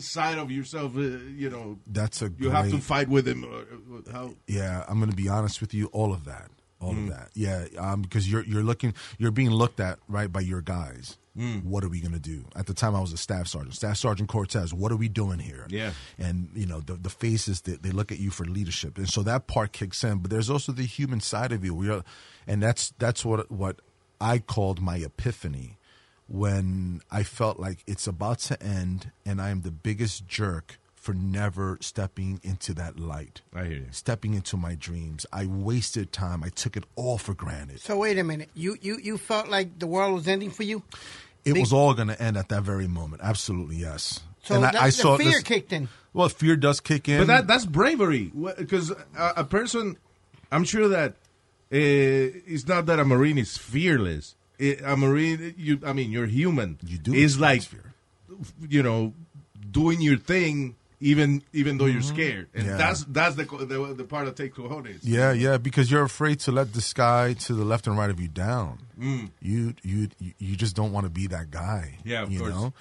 [0.00, 0.96] side of yourself?
[0.96, 3.44] Uh, you know, that's a you have to fight with him.
[3.44, 3.60] Or,
[3.96, 4.34] or how?
[4.46, 5.86] Yeah, I'm going to be honest with you.
[5.86, 7.04] All of that, all Mm.
[7.04, 7.30] of that.
[7.34, 11.16] Yeah, um, because you're you're looking, you're being looked at right by your guys.
[11.36, 11.64] Mm.
[11.64, 12.44] What are we going to do?
[12.54, 14.72] At the time, I was a staff sergeant, Staff Sergeant Cortez.
[14.72, 15.66] What are we doing here?
[15.68, 15.90] Yeah.
[16.16, 19.22] and you know the the faces that they look at you for leadership, and so
[19.24, 20.18] that part kicks in.
[20.18, 21.74] But there's also the human side of you.
[21.74, 22.04] We are,
[22.46, 23.80] and that's that's what what
[24.20, 25.76] I called my epiphany
[26.28, 31.12] when I felt like it's about to end, and I am the biggest jerk for
[31.12, 33.86] never stepping into that light I hear you.
[33.90, 35.26] stepping into my dreams.
[35.32, 36.42] I wasted time.
[36.42, 37.80] I took it all for granted.
[37.80, 38.48] So wait a minute.
[38.54, 40.82] You you you felt like the world was ending for you.
[41.44, 43.20] It Big- was all going to end at that very moment.
[43.22, 44.20] Absolutely, yes.
[44.44, 45.88] So And I- that, I the saw fear this- kicked in.
[46.14, 47.18] Well, fear does kick in.
[47.18, 48.96] But that that's bravery because a,
[49.38, 49.98] a person,
[50.50, 51.16] I'm sure that uh,
[51.72, 54.36] it's not that a marine is fearless.
[54.58, 56.78] It, a marine, you, I mean, you're human.
[56.86, 57.90] You do Is like, experience
[58.68, 59.12] you know,
[59.70, 62.70] doing your thing even even though you're scared, and Mm-hmm.
[62.70, 62.76] Yeah.
[62.78, 65.00] that's that's the, co- the the part that takes cojones.
[65.02, 68.18] Yeah, yeah, because you're afraid to let the sky to the left and right of
[68.20, 68.78] you down.
[68.98, 69.30] Mm.
[69.42, 71.98] You, you, you- you just don't want to be that guy.
[72.04, 72.52] Yeah, of you course.
[72.54, 72.72] know.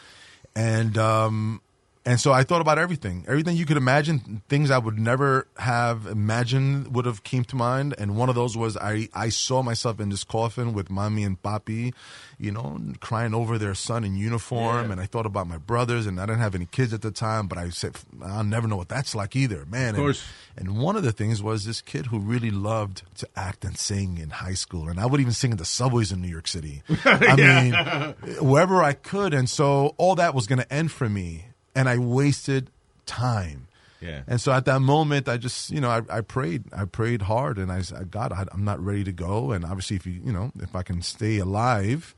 [0.55, 1.61] And um,
[2.05, 6.05] and so I thought about everything, everything you could imagine, things I would never have
[6.05, 7.95] imagined would have came to mind.
[7.97, 11.41] And one of those was I, I saw myself in this coffin with mommy and
[11.41, 11.93] papi,
[12.37, 14.87] you know, crying over their son in uniform.
[14.87, 14.91] Yeah.
[14.91, 17.47] And I thought about my brothers, and I didn't have any kids at the time,
[17.47, 19.95] but I said I'll never know what that's like either, man.
[19.95, 20.25] Of course.
[20.57, 24.17] and one of the things was this kid who really loved to act and sing
[24.17, 24.89] in high school.
[24.89, 26.83] And I would even sing in the subways in New York City.
[27.05, 29.33] I mean, wherever I could.
[29.33, 31.45] And so all that was going to end for me.
[31.75, 32.69] And I wasted
[33.05, 33.67] time.
[34.01, 34.21] Yeah.
[34.27, 36.65] And so at that moment, I just, you know, I, I prayed.
[36.73, 39.51] I prayed hard and I said, God, I, I'm not ready to go.
[39.51, 42.13] And obviously, if you, you know, if I can stay alive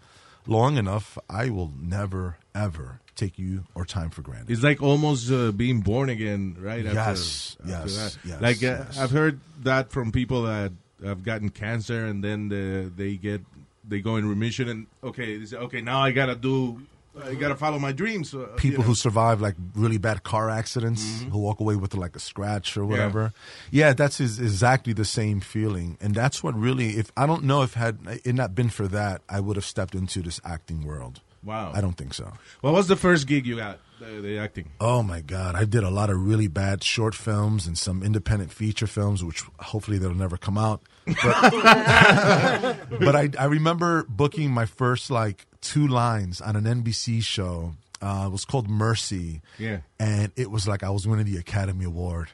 [0.48, 4.52] long enough, I will never, ever take you or time for granted.
[4.52, 6.84] It's like almost uh, being born again, right?
[6.84, 9.00] Yes, after, yes, yes, Like uh, yes.
[9.00, 10.72] I've heard that from people that
[11.04, 13.41] have gotten cancer, and then the, they get
[13.88, 16.82] they go in remission, and okay, they say, okay, now I gotta do,
[17.23, 18.34] I gotta follow my dreams.
[18.34, 18.89] uh, you people know.
[18.89, 22.86] who survive like really bad car accidents who walk away with like a scratch or
[22.86, 23.34] whatever.
[23.71, 26.97] Yeah, that's is exactly the same feeling, and that's what really.
[26.97, 29.95] If I don't know if had it not been for that, I would have stepped
[29.95, 31.21] into this acting world.
[31.45, 31.71] Wow.
[31.75, 32.34] I don't think so.
[32.62, 33.80] What was the first gig you got?
[33.99, 34.71] The, the acting.
[34.82, 38.51] Oh my God, I did a lot of really bad short films and some independent
[38.51, 40.82] feature films, which hopefully they'll never come out.
[41.06, 41.51] But,
[42.99, 47.73] but I, I remember booking my first like two lines on an NBC show.
[48.01, 49.41] Uh, it was called Mercy.
[49.58, 49.80] Yeah.
[49.99, 52.30] and it was like I was winning the Academy Award.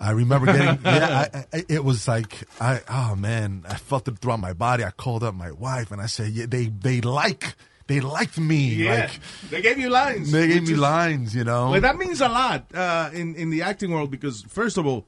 [0.00, 1.28] I remember getting yeah.
[1.32, 4.84] I, I, it was like I oh man, I felt it throughout my body.
[4.84, 7.54] I called up my wife and I said, yeah, they they like
[7.86, 8.74] they liked me.
[8.74, 9.20] Yeah, Like
[9.50, 10.32] they gave you lines.
[10.32, 11.70] they gave me is- lines, you know.
[11.70, 15.06] Well, that means a lot uh, in in the acting world because first of all,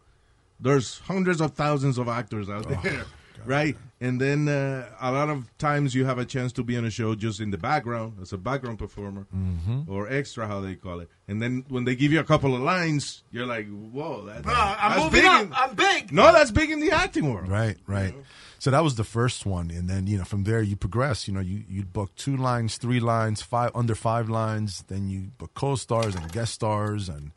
[0.60, 3.04] there's hundreds of thousands of actors out Oh, there,
[3.46, 3.76] right?
[4.00, 6.90] And then uh, a lot of times you have a chance to be on a
[6.90, 9.90] show just in the background as a background performer Mm-hmm.
[9.90, 11.09] or extra, how they call it.
[11.28, 14.76] And then when they give you a couple of lines, you're like, "Whoa, that, Uh,
[14.78, 15.42] I'm that's moving big up.
[15.42, 16.12] in- I'm big.
[16.12, 18.14] no, that's big in the acting world." Right, right.
[18.59, 21.26] So that was the first one, and then you know from there you progress.
[21.28, 24.85] You know, you you book two lines, three lines, five under five lines.
[24.88, 27.32] Then you book co-stars and guest stars, and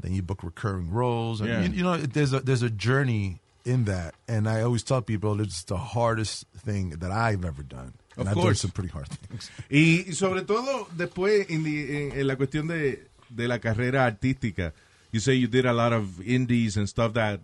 [0.00, 1.40] then you book recurring roles.
[1.40, 1.62] And Yeah.
[1.64, 5.40] you, you know, there's a there's a journey in that, and I always tell people
[5.40, 7.94] it's the hardest thing that I've ever done.
[8.16, 8.60] And Of I've done course.
[8.60, 9.50] some pretty hard things.
[9.70, 14.72] Y sobre todo después en, the- en la cuestión de, de la carrera artística,
[15.12, 17.40] you say you did a lot of indies and stuff that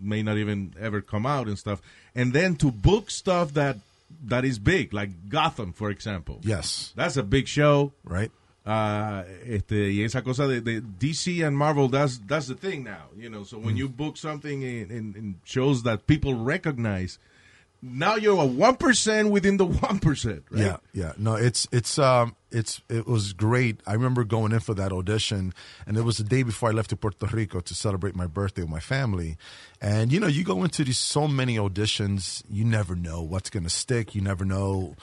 [0.00, 1.80] may not even ever come out and stuff,
[2.14, 3.76] and then to book stuff that
[4.24, 6.38] that is big, like Gotham, for example.
[6.42, 7.92] Yes, That's a big show.
[8.04, 8.30] right.
[8.66, 13.06] Uh, este, y esa cosa de, de DC and Marvel, that's that's the thing now,
[13.16, 13.44] you know.
[13.44, 17.20] So when you book something in, in, in shows that people recognize,
[17.80, 20.46] now you're a one percent within the one percent.
[20.50, 20.62] Right?
[20.64, 21.12] Yeah, yeah.
[21.16, 23.80] No, it's it's um it's it was great.
[23.86, 25.54] I remember going in for that audition,
[25.86, 28.62] and it was the day before I left to Puerto Rico to celebrate my birthday
[28.62, 29.36] with my family.
[29.80, 33.62] And you know, you go into these so many auditions, you never know what's going
[33.62, 34.16] to stick.
[34.16, 34.96] You never know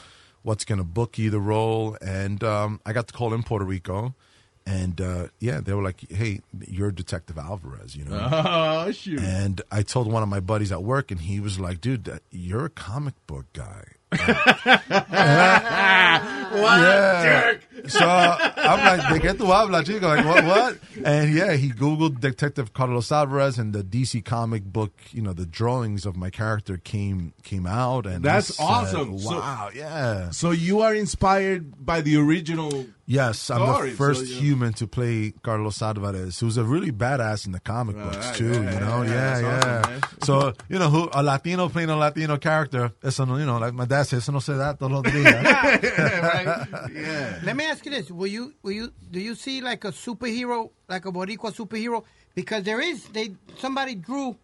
[0.44, 1.98] what's going to book you the role.
[2.02, 4.14] And um, I got the call in Puerto Rico.
[4.66, 8.30] And uh, yeah, they were like, "Hey, you're Detective Alvarez," you know.
[8.32, 9.20] Oh shoot.
[9.20, 12.22] And I told one of my buddies at work, and he was like, "Dude, that,
[12.32, 13.84] you're a comic book guy."
[15.34, 17.24] What Yeah.
[17.24, 17.62] jerk?
[17.88, 20.08] So I'm like, de qué tú hablas, chico?
[20.08, 20.78] Like, what, what?
[21.04, 25.46] And yeah, he Googled Detective Carlos Alvarez and the DC comic book, you know, the
[25.46, 28.06] drawings of my character came came out.
[28.06, 29.20] And That's said, awesome.
[29.20, 30.30] So- Wow, yeah.
[30.30, 32.86] So you are inspired by the original.
[33.06, 34.40] Yes, I'm the so, first yeah.
[34.40, 38.54] human to play Carlos Alvarez, who's a really badass in the comic books right, too.
[38.54, 39.82] yeah, you know, yeah, yeah, yeah.
[39.98, 42.94] awesome, so you know, who a Latino playing a Latino character,
[43.26, 45.44] no, you know, like my dad says, eso no se da todos los días.
[46.94, 47.40] Yeah.
[47.44, 50.70] Let me ask you this: Will you, will you, do you see like a superhero,
[50.90, 52.04] like a Boricua superhero?
[52.36, 54.36] Because there is, they somebody drew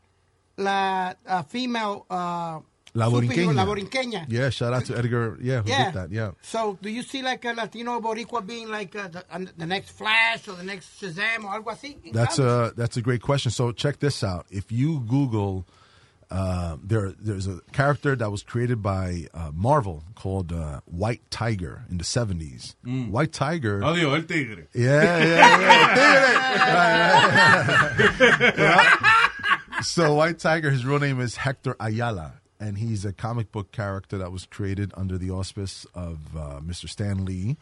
[0.58, 2.60] la uh, female uh,
[2.96, 3.54] La superhero, Borinqueña.
[3.56, 4.26] La Borinqueña.
[4.30, 5.38] Yeah, shout out to Edgar.
[5.42, 5.86] Yeah, who Yeah.
[5.86, 6.12] did that?
[6.12, 6.32] Yeah.
[6.42, 9.92] So, do you see like a Latino Boricua being like uh, the, uh, the next
[9.92, 11.98] Flash or the next Shazam or algo así?
[12.12, 13.52] That's a that's a great question.
[13.52, 14.48] So check this out.
[14.50, 15.66] If you Google,
[16.32, 21.86] uh, there there's a character that was created by uh, Marvel called uh, White Tiger
[21.90, 22.76] in the '70s.
[23.10, 23.80] White Tiger.
[23.82, 24.68] Odio el tigre.
[24.74, 25.96] Yeah, yeah, yeah.
[25.96, 26.40] Tigre.
[28.20, 28.54] Right, right.
[28.58, 29.82] Yeah.
[29.82, 34.18] So White Tiger, his real name is Hector Ayala, and he's a comic book character
[34.18, 36.90] that was created under the auspice of uh, Mr.
[36.90, 37.58] Stan Lee.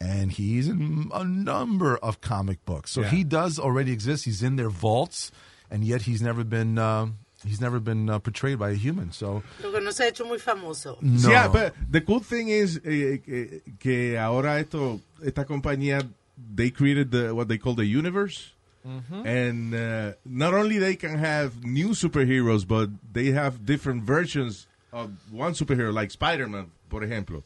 [0.00, 3.10] And he's in a number of comic books, so Yeah.
[3.10, 4.24] he does already exist.
[4.24, 5.30] He's in their vaults,
[5.70, 9.12] and yet he's never been um, he's never been uh, portrayed by a human.
[9.12, 10.98] So Lo que no se ha hecho muy famoso.
[11.02, 16.06] no, Yeah, but the cool thing is eh, que, que ahora esto, esta compañía,
[16.54, 18.52] they created the what they call the universe.
[18.82, 25.10] And uh, not only they can have new superheroes, but they have different versions of
[25.30, 27.42] one superhero, like Spider-Man, por ejemplo.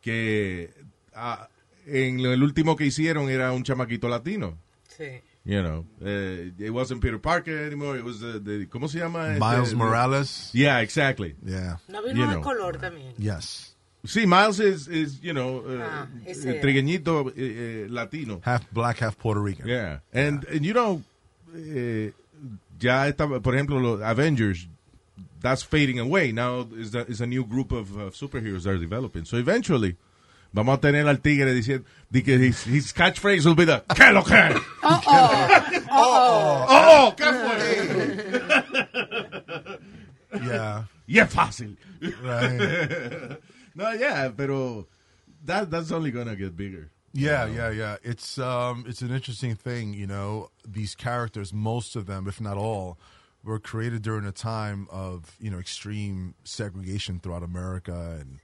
[0.00, 0.70] Que
[1.14, 1.46] ah,
[1.86, 4.56] en lo- el último que hicieron era un chamaquito latino.
[4.88, 5.20] Sí.
[5.44, 7.96] You know, uh, it wasn't Peter Parker anymore.
[7.96, 9.36] It was the, the ¿cómo se llama?
[9.40, 10.50] Miles Este, Morales.
[10.54, 11.34] Yeah, exactly.
[11.44, 11.78] Yeah.
[11.88, 13.14] No vino You de color también.
[13.18, 13.74] Yes.
[14.06, 16.60] Sí, Miles is, is you know, uh, Ah, ese eh, era.
[16.60, 18.40] trigueñito eh, latino.
[18.44, 19.66] Half black, half Puerto Rican.
[19.66, 19.98] Yeah.
[20.12, 21.02] And, and you know,
[21.56, 22.12] eh,
[22.80, 24.68] ya está, por ejemplo, los Avengers,
[25.40, 26.30] that's fading away.
[26.32, 29.24] Now is, the, is a new group of uh, superheroes that are developing.
[29.24, 29.96] So eventually,
[30.52, 34.22] vamos a tener al tigre diciendo que his, his catchphrase will be the ¿Qué lo
[34.22, 34.60] que?
[34.82, 38.82] Oh, oh, ¿qué fue?
[40.32, 40.84] Yeah.
[41.06, 41.76] Y es fácil.
[42.00, 43.38] Right.
[43.74, 44.86] no, yeah, pero
[45.44, 46.90] that, that's only gonna get bigger.
[47.12, 47.96] Yeah, yeah, yeah.
[48.02, 50.48] It's um, it's an interesting thing, you know.
[50.66, 52.98] These characters, most of them, if not all,
[53.44, 58.38] were created during a time of you know extreme segregation throughout America, and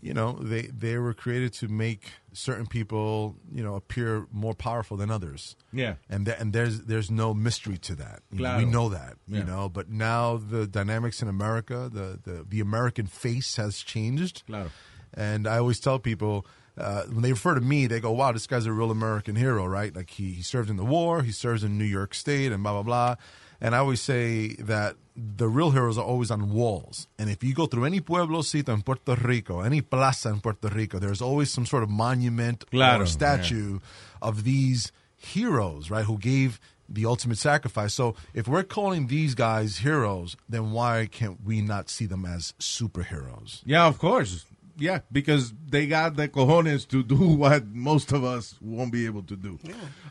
[0.00, 4.96] you know they they were created to make certain people you know appear more powerful
[4.96, 5.56] than others.
[5.72, 5.94] Yeah.
[6.10, 8.20] and th- and there's there's no mystery to that.
[8.36, 8.58] Claro.
[8.58, 9.38] we know that, Yeah.
[9.38, 9.68] you know.
[9.68, 14.42] But now the dynamics in America, the the the American face has changed.
[14.46, 14.70] Claro.
[15.14, 16.46] And I always tell people
[16.78, 19.64] uh, when they refer to me, they go, "Wow, this guy's a real American hero,
[19.64, 19.96] right?
[19.96, 22.72] Like he, he served in the war, he serves in New York State, and blah
[22.74, 23.14] blah blah."
[23.60, 27.08] And I always say that the real heroes are always on walls.
[27.18, 30.98] And if you go through any pueblocito in Puerto Rico, any plaza in Puerto Rico,
[30.98, 33.80] there's always some sort of monument Claro, or statue
[34.20, 36.04] of these heroes, right?
[36.04, 37.94] Who gave the ultimate sacrifice.
[37.94, 42.54] So if we're calling these guys heroes, then why can't we not see them as
[42.60, 43.62] superheroes?
[43.64, 44.44] Yeah, of course.
[44.78, 49.22] Yeah, because they got the cojones to do what most of us won't be able
[49.24, 49.58] to do.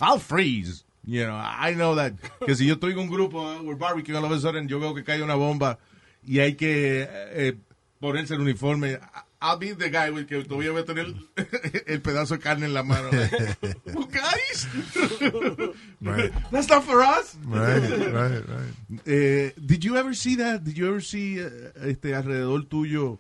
[0.02, 0.84] I'll freeze.
[1.08, 2.14] You know, I know that.
[2.46, 4.80] Que si yo estoy con un grupo, uh, we're barbecuing all of a sudden, yo
[4.80, 5.78] veo que cae una bomba
[6.24, 7.54] y hay que eh,
[8.00, 8.98] ponerse el uniforme.
[9.42, 11.14] I'll be the guy with que todavía voy a tener
[11.88, 13.10] el, pedazo de carne en la mano.
[13.94, 14.68] Well, guys,
[16.02, 16.34] Right.
[16.52, 17.38] that's not for us.
[17.46, 19.08] Right, right, right.
[19.08, 20.64] Eh, did you ever see that?
[20.64, 21.50] Did you ever see eh,
[21.84, 23.20] este alrededor tuyo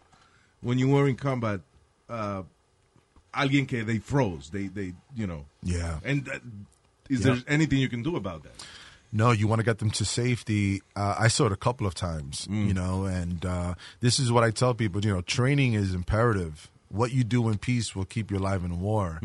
[0.61, 1.61] when you were in combat?
[2.09, 2.43] Uh,
[3.33, 5.45] alguien que they froze, they they you know.
[5.61, 5.99] Yeah.
[6.03, 6.39] And uh,
[7.09, 7.33] is Yeah.
[7.35, 8.53] there anything you can do about that?
[9.11, 10.81] No, you want to get them to safety.
[10.95, 14.43] Uh, I saw it a couple of times, you know, and uh, this is what
[14.43, 15.03] I tell people.
[15.05, 18.79] You know, training is imperative what you do in peace will keep you alive in
[18.79, 19.19] war.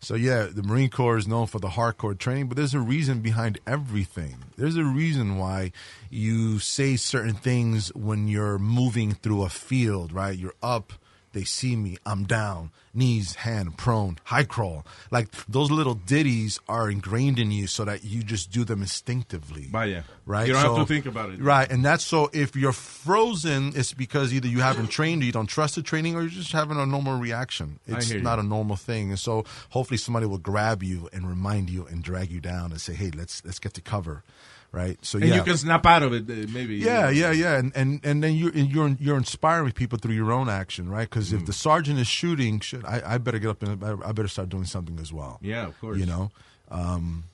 [0.00, 3.20] So yeah, the Marine Corps is known for the hardcore training, but there's a reason
[3.20, 4.36] behind everything.
[4.56, 5.70] There's a reason why
[6.10, 10.36] you say certain things when you're moving through a field, right?
[10.36, 10.94] You're up,
[11.32, 14.84] they see me, I'm down, knees, hand, prone, high crawl.
[15.10, 19.68] Like those little ditties are ingrained in you so that you just do them instinctively.
[19.70, 20.02] Vaya.
[20.26, 20.46] Right.
[20.46, 21.40] You don't have to think about it.
[21.40, 21.70] Right.
[21.70, 25.46] And that's so if you're frozen, it's because either you haven't trained or you don't
[25.46, 27.78] trust the training or you're just having a normal reaction.
[27.86, 28.20] It's you.
[28.20, 29.10] not a normal thing.
[29.10, 32.80] And so hopefully somebody will grab you and remind you and drag you down and
[32.80, 34.22] say, Hey, let's let's get to cover.
[34.70, 34.96] Right.
[35.04, 35.34] So And yeah.
[35.34, 36.76] you can snap out of it, uh, maybe.
[36.76, 40.48] Yeah, yeah, yeah, and and and then you're you're you're inspiring people through your own
[40.48, 41.06] action, right?
[41.10, 41.40] Because Mm.
[41.40, 44.48] if the sergeant is shooting, I, I better get up and I I better start
[44.48, 45.38] doing something as well.
[45.42, 45.98] Yeah, of course.
[45.98, 46.30] You know,
[46.70, 47.24] um,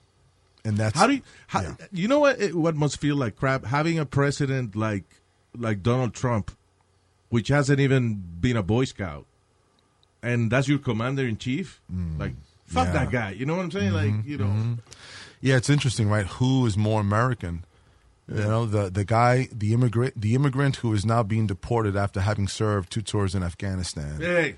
[0.65, 1.75] and that's How do you, how, yeah.
[1.91, 2.39] you know what?
[2.41, 5.03] It, what must feel like crap having a president like
[5.57, 6.51] like Donald Trump,
[7.29, 9.25] which hasn't even been a Boy Scout,
[10.21, 11.81] and that's your commander in chief.
[12.17, 12.33] Like,
[12.65, 12.93] fuck Mm.
[12.93, 12.99] Yeah.
[13.05, 13.29] that guy.
[13.31, 13.93] You know what I'm saying?
[13.93, 14.77] Like, you know,
[15.41, 16.25] Yeah, it's interesting, right?
[16.27, 17.63] Who is more American?
[18.27, 22.21] You know, the the guy, the immigrant, the immigrant who is now being deported after
[22.21, 24.55] having served two tours in Afghanistan hey,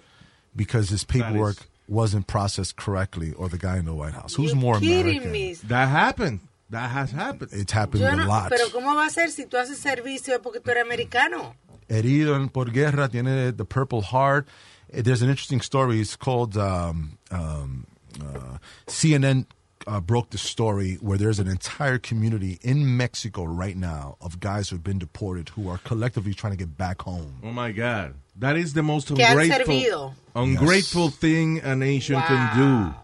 [0.56, 4.34] because his paperwork is- wasn't processed correctly, or the guy in the White House.
[4.36, 5.32] Who's You more American?
[5.32, 5.54] me?
[5.68, 6.40] that happened.
[6.70, 7.52] That has happened.
[7.52, 8.50] It's happened Yo a lot.
[8.50, 11.54] pero ¿cómo va a ser si tú haces servicio porque tú eres americano?
[11.90, 14.48] herido en- por guerra, tiene the Purple Heart.
[14.94, 16.00] Eh, There's an interesting story.
[16.00, 17.86] It's called um, um,
[18.22, 19.46] uh, CNN
[19.88, 24.70] uh, broke the story where there's an entire community in Mexico right now of guys
[24.70, 27.36] who have been deported who are collectively trying to get back home.
[27.44, 30.14] Oh my God, that is the most Que han ungrateful, servido.
[30.36, 32.96] ungrateful thing a nation can do.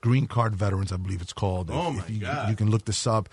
[0.00, 1.70] Green Card Veterans, I believe it's called.
[1.70, 2.50] Oh, If- my if you, God.
[2.50, 3.28] You can look this up,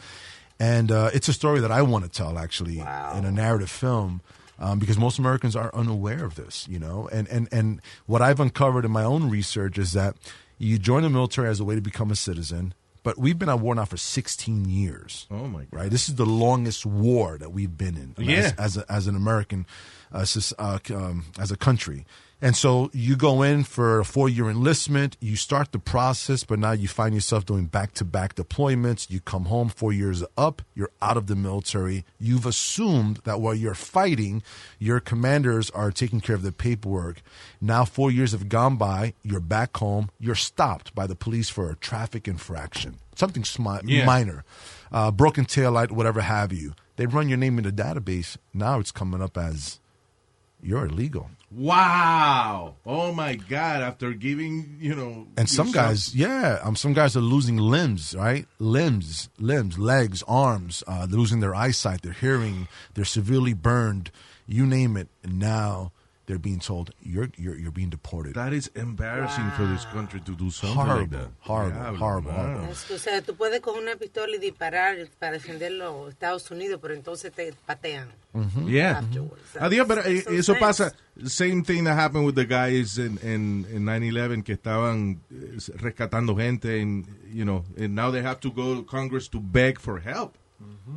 [0.59, 3.13] and uh, it's a story that I want to tell actually Wow.
[3.17, 4.21] in a narrative film.
[4.59, 8.39] Um, because most Americans are unaware of this, you know, and, and and what I've
[8.39, 10.15] uncovered in my own research is that
[10.59, 13.59] you join the military as a way to become a citizen, but we've been at
[13.59, 15.27] war now for 16 years.
[15.31, 15.67] Oh my God.
[15.71, 18.37] Right, this is the longest war that we've been in Yeah.
[18.37, 19.65] as, as, a, as an American,
[20.11, 20.25] uh,
[20.59, 22.05] uh, um, as a country.
[22.43, 26.57] And so you go in for a four year enlistment, you start the process, but
[26.57, 29.11] now you find yourself doing back to back deployments.
[29.11, 32.03] You come home four years up, you're out of the military.
[32.19, 34.41] You've assumed that while you're fighting,
[34.79, 37.21] your commanders are taking care of the paperwork.
[37.61, 41.69] Now, four years have gone by, you're back home, you're stopped by the police for
[41.69, 44.05] a traffic infraction, something smi- Yeah.
[44.05, 44.43] minor,
[44.91, 46.73] uh, broken taillight, whatever have you.
[46.95, 48.37] They run your name in the database.
[48.51, 49.79] Now it's coming up as
[50.63, 51.29] you're illegal.
[51.53, 52.75] Wow.
[52.85, 53.81] Oh my God.
[53.81, 58.15] After giving, you know, And some yourself- guys, yeah, um, some guys are losing limbs,
[58.17, 58.47] right?
[58.59, 64.11] Limbs, limbs, legs, arms, uh, they're losing their eyesight, their hearing, they're severely burned,
[64.47, 65.09] you name it.
[65.23, 65.91] And now
[66.31, 68.35] they're being told you're you're, you're being deported.
[68.35, 71.29] That is embarrassing for this country to do something horrible, like that.
[71.41, 72.45] horrible, Diablo, horrible, man.
[72.45, 72.71] horrible.
[72.71, 76.49] Es que, o sea, tú puedes coger una pistola y disparar para defender los Estados
[76.51, 78.07] Unidos, pero entonces te patean.
[78.65, 78.99] Yeah.
[78.99, 79.57] Afterwards.
[79.59, 80.93] Adiós, pero eh, So eso pasa.
[81.25, 86.33] Same thing that happened with the guys in, in, in 9-11 que estaban eh, rescatando
[86.37, 89.99] gente and, you know, and now they have to go to Congress to beg for
[89.99, 90.37] help.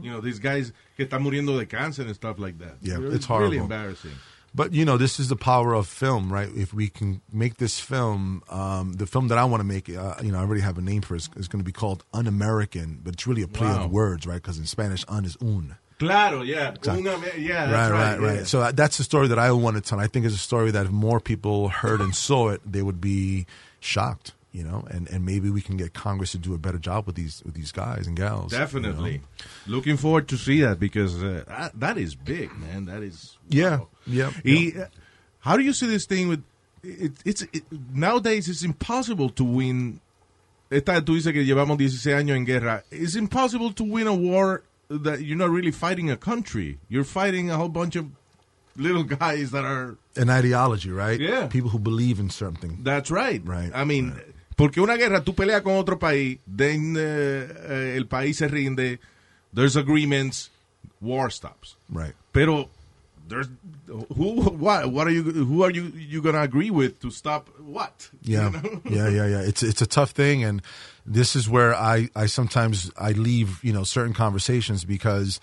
[0.03, 2.77] You know, these guys que están muriendo de cáncer and stuff like that.
[2.83, 4.13] Yeah, It's it's really embarrassing.
[4.55, 6.49] But you know, this is the power of film, right?
[6.55, 10.15] If we can make this film, um, the film that I want to make, uh,
[10.23, 11.29] you know, I already have a name for it.
[11.37, 13.85] It's going to be called Un-American, but it's really a play Wow.
[13.85, 14.37] on words, right?
[14.41, 15.77] Because in Spanish, un is un.
[15.99, 16.75] Claro, yeah.
[16.87, 18.21] Una, yeah, that's right, right.
[18.21, 18.45] right, yeah.
[18.45, 19.99] So that, that's the story that I want to tell.
[20.01, 23.01] I think it's a story that if more people heard and saw it, they would
[23.01, 23.47] be
[23.81, 27.07] shocked, you know, and, and maybe we can get Congress to do a better job
[27.07, 28.53] with these with these guys and gals.
[28.53, 28.65] you know?
[28.65, 29.21] Definitely.
[29.67, 32.85] Looking forward to see that because uh, that, that is big, man.
[32.85, 33.37] That is.
[33.49, 33.89] Yeah, wow.
[34.07, 34.87] yeah, Y, uh,
[35.41, 36.45] how do you see this thing with.
[36.85, 40.01] It, it's it, Nowadays, it's impossible to win.
[40.71, 42.85] Esta, tú dices que llevamos 16 años en guerra.
[42.93, 46.79] It's impossible to win a war that you're not really fighting a country.
[46.89, 48.07] You're fighting a whole bunch of
[48.77, 49.97] little guys that are.
[50.15, 51.19] An ideology, right?
[51.19, 51.49] Yeah.
[51.49, 52.79] People who believe in something.
[52.83, 53.43] That's right.
[53.45, 54.21] Right, I mean,
[54.57, 58.99] porque una guerra tú peleas con otro país, then eh, eh, el país se rinde,
[59.53, 60.51] there's agreements,
[61.01, 61.77] war stops.
[61.91, 62.15] Right.
[62.33, 62.69] Pero
[63.29, 63.49] there's
[64.17, 68.11] who what what are you who are you you gonna agree with to stop what?
[68.23, 68.81] Yeah, You know?
[68.85, 69.41] yeah, yeah, yeah.
[69.41, 70.61] It's it's a tough thing, and
[71.07, 75.41] this is where I I sometimes I leave you know certain conversations because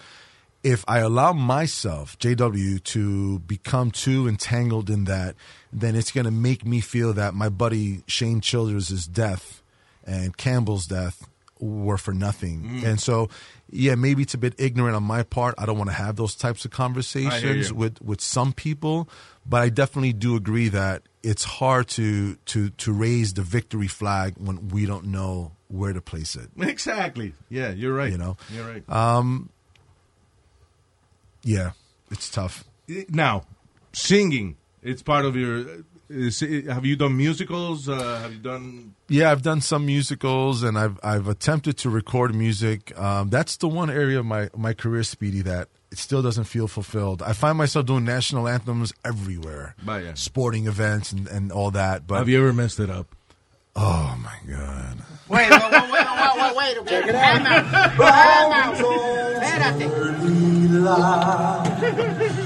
[0.64, 5.36] if I allow myself JW to become too entangled in that,
[5.74, 9.62] then it's going to make me feel that my buddy Shane Childers' death
[10.06, 11.28] and Campbell's death
[11.60, 12.64] were for nothing.
[12.64, 12.84] Mm.
[12.84, 13.30] And so,
[13.70, 15.56] yeah, maybe it's a bit ignorant on my part.
[15.58, 19.08] I don't want to have those types of conversations with with some people,
[19.46, 24.34] but I definitely do agree that it's hard to to to raise the victory flag
[24.38, 26.50] when we don't know where to place it.
[26.62, 27.34] Exactly.
[27.50, 28.12] Yeah, you're right.
[28.12, 28.38] You know.
[28.54, 28.84] You're right.
[31.44, 31.72] Yeah,
[32.12, 32.66] it's tough.
[33.10, 33.46] now,
[33.94, 34.58] singing.
[34.84, 35.66] It's part of your.
[36.10, 37.88] Is, have you done musicals?
[37.88, 38.96] Uh, have you done?
[39.08, 42.98] Yeah, I've done some musicals, and I've I've attempted to record music.
[43.00, 46.68] Um, that's the one area of my my career, Speedy, that it still doesn't feel
[46.68, 47.22] fulfilled.
[47.22, 50.16] I find myself doing national anthems everywhere, Vaya.
[50.18, 52.08] sporting events and, and all that.
[52.08, 53.08] But Have you ever messed it up?
[53.74, 54.98] oh my god,
[55.30, 56.88] Wait, wait, wait, wait, wait, wait, wait.
[56.90, 57.74] Check it Time out.
[57.74, 57.96] out.
[57.96, 58.76] Time out.
[60.92, 62.41] Espérate.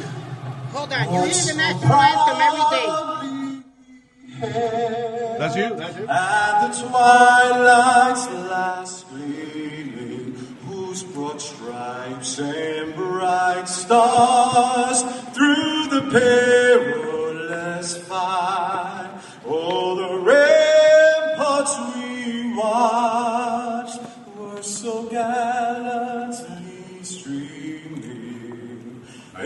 [0.75, 1.13] Hold on.
[1.13, 2.87] You hear the national anthem every day.
[5.39, 5.69] That's you.
[5.75, 6.07] That's you.
[6.09, 10.35] And the twilight's last gleaming,
[10.67, 15.03] whose broad stripes and bright stars
[15.33, 19.11] through the perilous fight.
[19.47, 24.01] Oh, the ramparts we watched
[24.37, 25.54] were so gallantly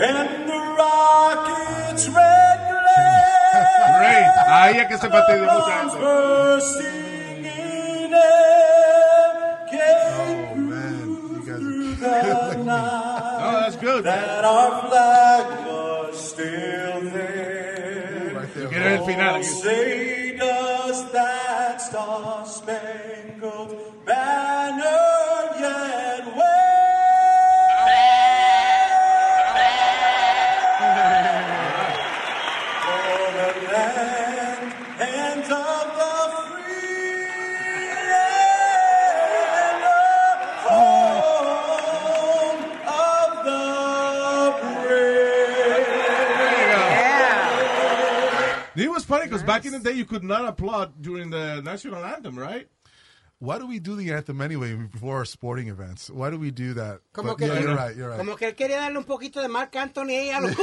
[0.02, 3.68] and the rocket's red glare.
[4.00, 4.32] Great.
[4.47, 5.97] Ahí es que se fastidia mucha gente.
[5.97, 9.34] Bursting in air,
[9.70, 14.04] came Oh, man, you guys through the night, Oh, that's good.
[14.06, 18.32] that our flag was still there.
[18.36, 18.68] right there.
[18.70, 19.36] Quiero el final.
[19.38, 23.72] Oh, say does that star-spangled
[24.06, 24.99] banner
[49.30, 52.67] because back in the day you could not applaud during the national anthem, right?
[53.39, 56.09] Why do we do the anthem anyway before our sporting events?
[56.09, 56.99] Why do we do that?
[57.13, 57.95] Como But, que, yeah, you're right.
[57.95, 58.17] You're right.
[58.17, 60.55] como que él quería darle un poquito de Marc Anthony ahí a los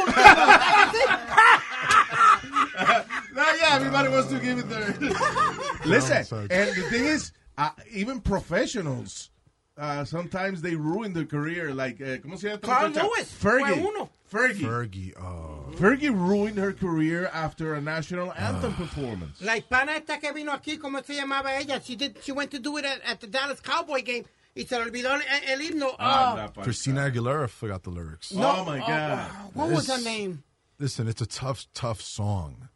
[3.35, 4.95] No, yeah, everybody wants to give it their.
[5.87, 6.49] Listen, sorry.
[6.51, 9.31] and the thing is, uh, even professionals,
[9.79, 11.73] uh, sometimes they ruin their career.
[11.75, 12.59] Like, uh, ¿cómo se llama?
[12.61, 12.91] Carl?
[12.91, 13.75] Lewis, Fergie.
[13.75, 14.11] fue uno.
[14.31, 14.65] Fergie.
[14.67, 15.15] Fergie.
[15.19, 19.41] Oh, Fergie ruined her career after a national anthem performance.
[19.43, 21.81] La hispana esta que vino aquí, ¿cómo se llamaba ella?
[21.85, 24.25] She, did, she went to do it at, at the Dallas Cowboy game
[24.57, 25.23] y se le olvidó el,
[25.53, 25.95] el himno.
[25.99, 26.63] Ah, Oh.
[26.63, 28.33] Christina Aguilera forgot the lyrics.
[28.35, 29.31] Oh, my God.
[29.55, 30.43] what was her name?
[30.79, 32.69] Listen, it's a tough, tough song.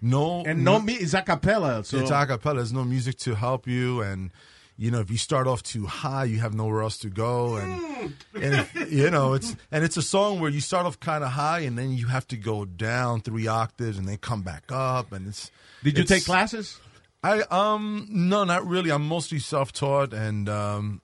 [0.00, 1.82] No, And no, me, it's a cappella.
[1.84, 2.56] So it's a cappella.
[2.56, 4.30] There's no music to help you, and
[4.76, 8.14] you know if you start off too high, you have nowhere else to go, and
[8.34, 11.30] and if, you know it's and it's a song where you start off kind of
[11.30, 15.12] high, and then you have to go down three octaves, and then come back up,
[15.12, 15.50] and it's.
[15.82, 16.78] Did you it's- take classes?
[17.22, 18.90] I um no, not really.
[18.90, 21.00] I'm mostly self-taught, and um,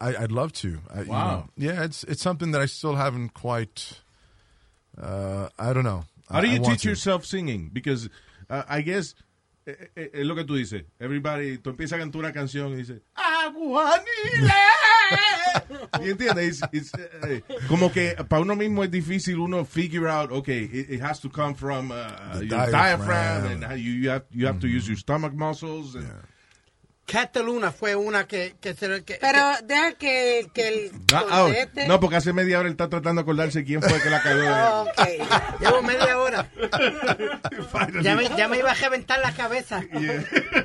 [0.00, 0.78] I, I'd love to.
[0.94, 1.26] I, you Wow.
[1.26, 4.00] know, yeah, it's it's something that I still haven't quite.
[5.00, 6.04] Uh, I don't know.
[6.30, 6.88] How do you teach to.
[6.90, 7.70] yourself singing?
[7.72, 8.08] Because
[8.48, 9.14] uh, I guess
[9.66, 10.84] eh, eh, es lo que tú dices.
[10.98, 14.52] Everybody, tú empiezas a cantar una canción y dices, Aguanile.
[16.02, 16.60] ¿Y entiendes?
[16.72, 16.92] It's, it's,
[17.28, 21.20] eh, como que para uno mismo es difícil uno figure out, okay, it, it has
[21.20, 23.46] to come from uh, The your diaphragm, diaphragm.
[23.52, 25.94] and how you, you have, you have to use your stomach muscles.
[25.94, 26.24] And, Cat
[27.06, 31.40] de Luna fue una que, que se que, Pero deja que, que el Ah, ah,
[31.42, 31.86] conteste.
[31.86, 34.42] no, porque hace media hora él está tratando de acordarse quién fue que la cagó.
[34.92, 35.06] Ok.
[35.06, 35.22] que-
[35.60, 36.48] llevo media hora.
[38.02, 39.82] Ya me, ya me iba a reventar la cabeza.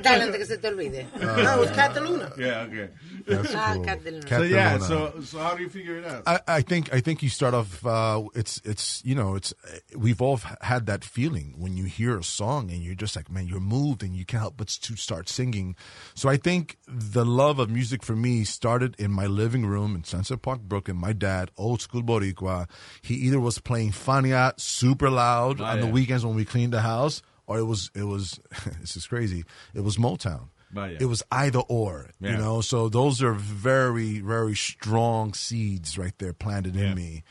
[0.04, 1.08] Dale antes que se te olvide.
[1.20, 2.30] No, it was Cat de Luna.
[2.38, 2.90] Yeah, okay.
[3.28, 3.84] That's Ah, cool.
[3.84, 6.24] Cat de So yeah, so so how do you figure it out?
[6.26, 7.86] I, I think I think you start off.
[7.86, 9.54] Uh, it's it's you know it's
[9.96, 13.46] we've all had that feeling when you hear a song and you're just like man
[13.48, 15.76] you're moved and you can't help but to start singing.
[16.16, 20.04] So I think the love of music for me started in my living room in
[20.04, 20.98] Sunset Park, Brooklyn.
[20.98, 22.70] My dad, old school Boricua,
[23.02, 27.22] he either was playing Fania super loud on the weekends when we cleaned the house,
[27.46, 28.40] or it was it was
[28.82, 29.44] this is crazy.
[29.74, 30.50] It was Motown.
[30.72, 30.98] Vaya.
[31.00, 32.62] It was either or, you know.
[32.62, 36.90] So those are very, very strong seeds right there planted Yeah.
[36.92, 37.24] in me.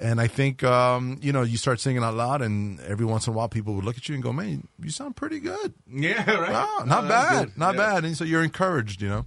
[0.00, 3.32] And I think, um, you know, you start singing out loud, and every once in
[3.32, 5.74] a while, people would look at you and go, "Man, you sound pretty good.
[5.90, 6.52] Yeah, right.
[6.52, 7.94] Wow, not that's bad, not Yeah.
[7.94, 9.26] bad." And so you're encouraged, you know.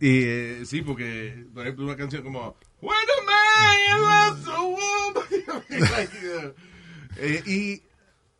[0.00, 5.62] Eh, sí, porque, por ejemplo, una canción como When a man loves a woman.
[5.70, 6.50] Like, uh,
[7.18, 7.82] eh, y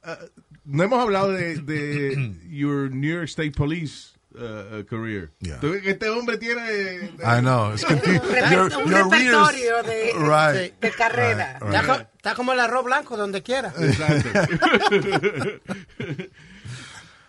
[0.02, 0.16] uh,
[0.64, 5.30] no hemos hablado de, de your New York State Police uh, career.
[5.40, 5.60] Yeah.
[5.60, 7.10] Tú ves que Este hombre tiene.
[7.24, 7.72] I know.
[7.72, 8.50] It's confusing.
[8.50, 10.80] Your, un your repertorio de, right.
[10.80, 11.58] de carrera.
[11.60, 11.86] Right, Está, right.
[11.86, 13.72] co- está como el arroz blanco donde quiera.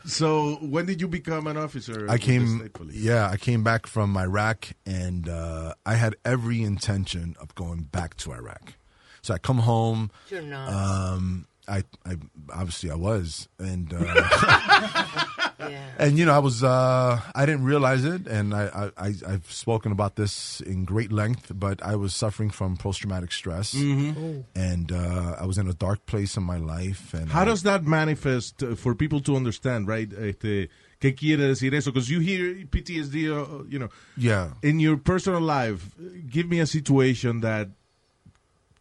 [0.06, 2.06] so, when did you become an officer?
[2.10, 7.56] I came, yeah, I came back from Iraq, and uh, I had every intention of
[7.56, 8.74] going back to Iraq.
[9.22, 10.12] So I come home.
[10.30, 10.70] You're not.
[10.72, 12.18] Um, I, I
[12.53, 13.97] obviously I was, and uh,
[15.59, 15.89] yeah.
[15.97, 18.66] and you know I was, uh, I didn't realize it, and I,
[18.97, 23.01] I, I I've spoken about this in great length, but I was suffering from post
[23.01, 27.13] traumatic stress, and uh, I was in a dark place in my life.
[27.13, 30.11] And How I- does that manifest uh, for people to understand, right?
[30.13, 30.70] Este,
[31.01, 31.91] ¿Qué quiere decir eso?
[31.91, 34.51] Because you hear PTSD, uh, you know, Yeah.
[34.63, 35.91] in your personal life,
[36.30, 37.70] give me a situation that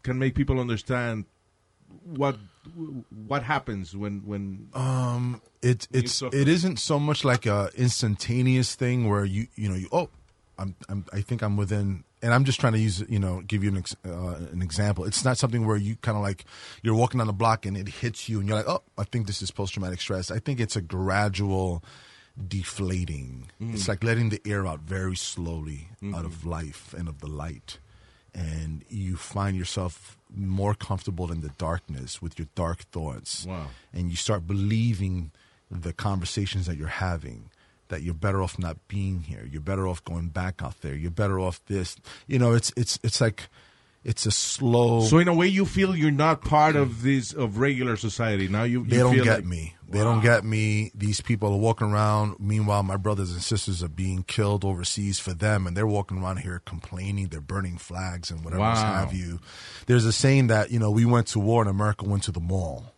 [0.02, 1.24] can make people understand
[2.04, 2.36] what
[3.26, 9.08] what happens when when Um, it it's it isn't so much like a instantaneous thing
[9.08, 10.08] where you you know you oh
[10.58, 13.62] I'm, I'm I think I'm within and I'm just trying to use you know give
[13.64, 15.04] you an ex, uh, an example.
[15.04, 16.44] It's not something where you kind of like
[16.82, 19.26] you're walking on the block and it hits you and you're like oh I think
[19.26, 20.30] this is post traumatic stress.
[20.30, 21.82] I think it's a gradual
[22.48, 23.50] deflating.
[23.60, 27.78] It's like letting the air out very slowly out of life and of the light
[28.34, 33.46] and you find yourself more comfortable in the darkness with your dark thoughts.
[33.46, 33.66] Wow.
[33.92, 35.30] And you start believing
[35.70, 37.50] the conversations that you're having.
[37.88, 39.46] That you're better off not being here.
[39.48, 40.94] You're better off going back out there.
[40.94, 41.96] You're better off this.
[42.26, 43.48] You know, it's it's it's like
[44.04, 45.00] it's a slow.
[45.02, 48.48] so in a way you feel you're not part of this of regular society.
[48.48, 49.74] Now you, you they don't get like- me.
[49.86, 50.90] They don't get me.
[50.94, 52.36] These people are walking around.
[52.40, 56.38] Meanwhile, my brothers and sisters are being killed overseas for them, and they're walking around
[56.38, 57.28] here complaining.
[57.28, 58.74] They're burning flags and whatever Wow.
[58.74, 59.38] have you.
[59.86, 62.40] There's a saying that you know we went to war and America went to the
[62.40, 62.92] mall.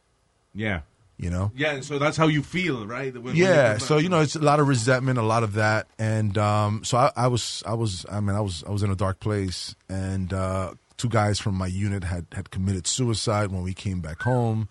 [0.54, 0.80] Yeah.
[1.18, 1.50] You know.
[1.54, 3.12] Yeah, so that's how you feel, right?
[3.12, 5.54] When- when Yeah, come so you know, it's a lot of resentment, a lot of
[5.54, 8.82] that, and um, so I, I was, I was, I mean, I was, I was
[8.82, 13.50] in a dark place, and uh, two guys from my unit had had committed suicide
[13.52, 14.68] when we came back home,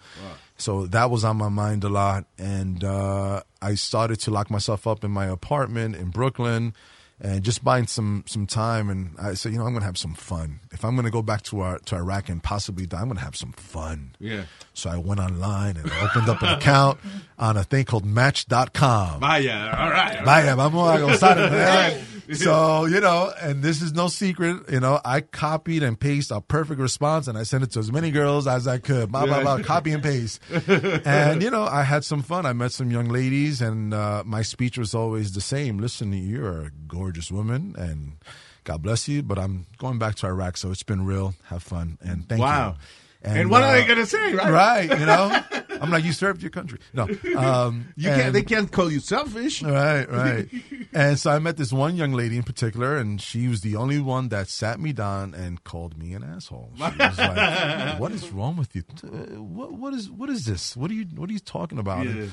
[0.58, 4.88] so that was on my mind a lot, and uh, I started to lock myself
[4.88, 6.74] up in my apartment in Brooklyn.
[7.18, 10.16] And just buying some some time, and I said, you know, I'm gonna have some
[10.16, 10.60] fun.
[10.74, 13.38] If I'm gonna go back to our, to Iraq and possibly die, I'm gonna have
[13.38, 14.18] some fun.
[14.20, 14.44] Yeah.
[14.74, 17.00] So I went online and opened up an account
[17.40, 19.22] on a thing called Match.com.
[19.22, 20.26] Vaya, all right.
[20.26, 22.15] Vaya, vamos a gozar.
[22.36, 26.42] So, you know, and this is no secret, you know, I copied and pasted a
[26.42, 29.12] perfect response and I sent it to as many girls as I could.
[29.12, 30.40] Blah, blah, blah, copy and paste.
[31.06, 32.46] And, you know, I had some fun.
[32.46, 35.78] I met some young ladies and uh, my speech was always the same.
[35.78, 38.14] Listen, you're a gorgeous woman and
[38.64, 41.36] God bless you, but I'm going back to Iraq, so it's been real.
[41.46, 42.70] Have fun and thank Wow.
[42.70, 42.76] you.
[43.26, 44.52] And what are uh, they gonna say, right?
[44.52, 45.42] Right, you know?
[45.82, 46.80] I'm like, you served your country.
[46.94, 47.04] No.
[47.36, 49.62] Um, You can't, they can't call you selfish.
[49.62, 50.48] Right, right.
[50.94, 54.00] and so I met this one young lady in particular, and she was the only
[54.00, 56.72] one that sat me down and called me an asshole.
[56.76, 58.84] She was like, "What is wrong with you?
[59.04, 59.08] Uh,
[59.42, 60.78] What what is what is this?
[60.78, 62.12] What are you what are you talking about?" Yeah.
[62.12, 62.32] And,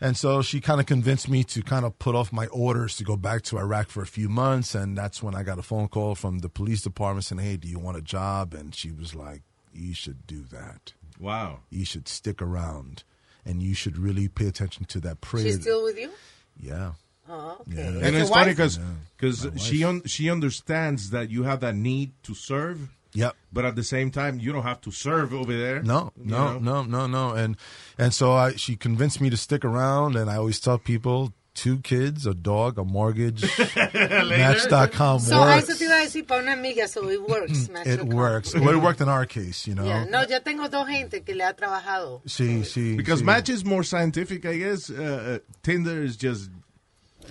[0.00, 3.04] and so she kind of convinced me to kind of put off my orders to
[3.04, 5.88] go back to Iraq for a few months, and that's when I got a phone
[5.88, 9.14] call from the police department saying, "Hey, do you want a job?" And she was
[9.14, 9.42] like,
[9.74, 10.92] "You should do that.
[11.18, 11.60] Wow.
[11.70, 13.04] You should stick around."
[13.46, 15.44] And you should really pay attention to that prayer.
[15.44, 16.10] She's still with you?
[16.58, 16.92] yeah.
[17.28, 17.76] Oh, okay.
[17.94, 18.06] Yeah.
[18.06, 18.78] And it's funny because
[19.16, 19.50] because Yeah.
[19.56, 23.34] She un- she understands that you have that need to serve, Yep.
[23.52, 25.82] but at the same time you don't have to serve over there.
[25.82, 26.82] No, you no, know?
[26.84, 27.34] no, no, no.
[27.34, 27.56] And
[27.98, 31.78] and so I she convinced me to stick around and I always tell people two
[31.78, 33.42] kids, a dog, a mortgage,
[33.94, 35.68] match.com So, works.
[35.68, 37.68] eso te iba a decir para una amiga, so it works.
[37.68, 38.54] Mm, It works.
[38.54, 39.84] Well, it worked in our case, you know.
[39.84, 40.04] Yeah.
[40.04, 42.22] No, yo tengo dos gente que le ha trabajado.
[42.26, 42.96] Sí, sí.
[42.96, 43.24] Because sí.
[43.24, 44.90] Match is more scientific, I guess.
[44.90, 46.50] Uh, uh, Tinder is just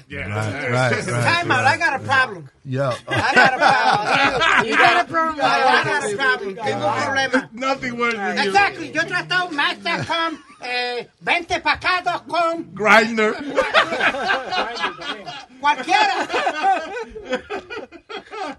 [0.10, 0.28] yeah.
[0.28, 1.24] Right, right, right.
[1.24, 1.66] Time out.
[1.66, 2.50] I got a problem.
[2.66, 2.94] Yeah.
[3.08, 4.66] I got a problem.
[4.68, 5.46] You got a problem.
[5.46, 6.56] I, I got a problem.
[6.56, 7.50] Tengo un problema.
[7.54, 8.44] Nothing works with you.
[8.48, 8.92] Exactly.
[8.94, 13.34] Yo he tratado Match.com, eh, vente pa' acá.com, Grindr.
[15.60, 16.28] cualquiera.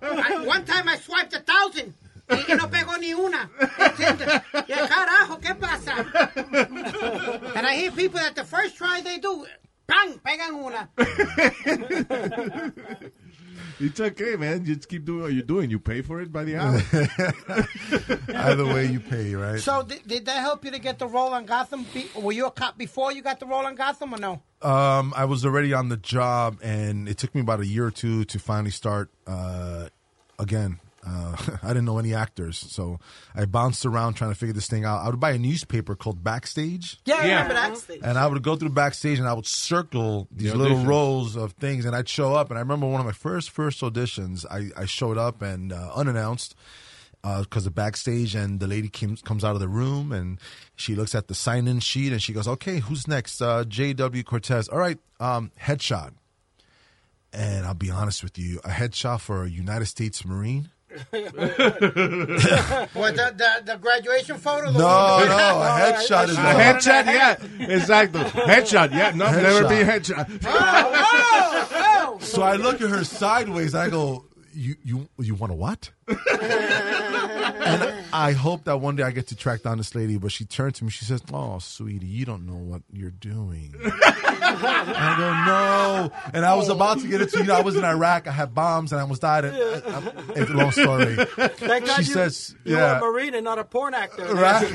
[0.03, 1.95] I- one time I swiped a thousand.
[2.30, 3.51] Y y no pegó ni una.
[3.78, 4.28] ¿Entiendes?
[4.66, 5.95] Y el carajo, ¿qué pasa?
[7.55, 9.45] And I hear people that the first try they do,
[9.87, 10.20] ¡pam!
[10.24, 10.89] Pegan una.
[13.80, 14.64] It's okay, man.
[14.64, 15.68] Just keep doing what you're doing.
[15.68, 16.80] You pay for it by the hour.
[18.35, 19.59] Either way you pay, right?
[19.61, 21.85] So did, did that help you to get the role on Gotham?
[21.93, 24.43] Be, were you a cop before you got the role on Gotham or no?
[24.62, 27.91] Um, I was already on the job, and it took me about a year or
[27.91, 29.89] two to finally start uh,
[30.39, 32.98] again Uh, I didn't know any actors, so
[33.34, 35.02] I bounced around trying to figure this thing out.
[35.05, 36.98] I would buy a newspaper called Backstage.
[37.05, 37.42] Yeah, I Yeah.
[37.42, 38.00] remember that stage.
[38.02, 40.86] And I would go through backstage and I would circle these The little auditions.
[40.86, 42.48] rows of things and I'd show up.
[42.50, 45.90] And I remember one of my first, first auditions, I, I showed up and uh,
[45.94, 46.55] unannounced
[47.22, 50.38] because of backstage and the lady came, comes out of the room and
[50.76, 53.40] she looks at the sign in sheet and she goes, okay, who's next?
[53.40, 54.22] Uh, J.W.
[54.24, 54.68] Cortes.
[54.70, 56.12] All right, um, headshot.
[57.32, 60.70] And I'll be honest with you, a headshot for a United States Marine?
[62.95, 64.70] What the, the the graduation photo?
[64.72, 64.86] The No,
[65.18, 67.36] one- no, a headshot is A a headshot, yeah.
[67.66, 68.24] Exacto.
[68.24, 69.11] Headshot, yeah.
[69.14, 70.40] No, never be headshot.
[70.45, 72.18] Oh, oh, oh.
[72.20, 73.74] So I look at her sideways.
[73.74, 74.24] I go,
[74.55, 76.18] "You, you, you want a what?" and
[78.12, 80.18] I hope that one day I get to track down this lady.
[80.18, 80.90] But she turned to me.
[80.90, 86.55] She says, "Oh, sweetie, you don't know what you're doing." I go, "No," and I
[86.55, 87.38] was about to get into.
[87.38, 88.26] You know, I was in Iraq.
[88.26, 89.44] I had bombs, and I almost died.
[89.46, 91.16] And, I, I, it's a long story.
[91.16, 93.00] Thank God She you, says, you yeah.
[93.00, 94.24] were a Marine and not a porn actor.
[94.34, 94.64] Right.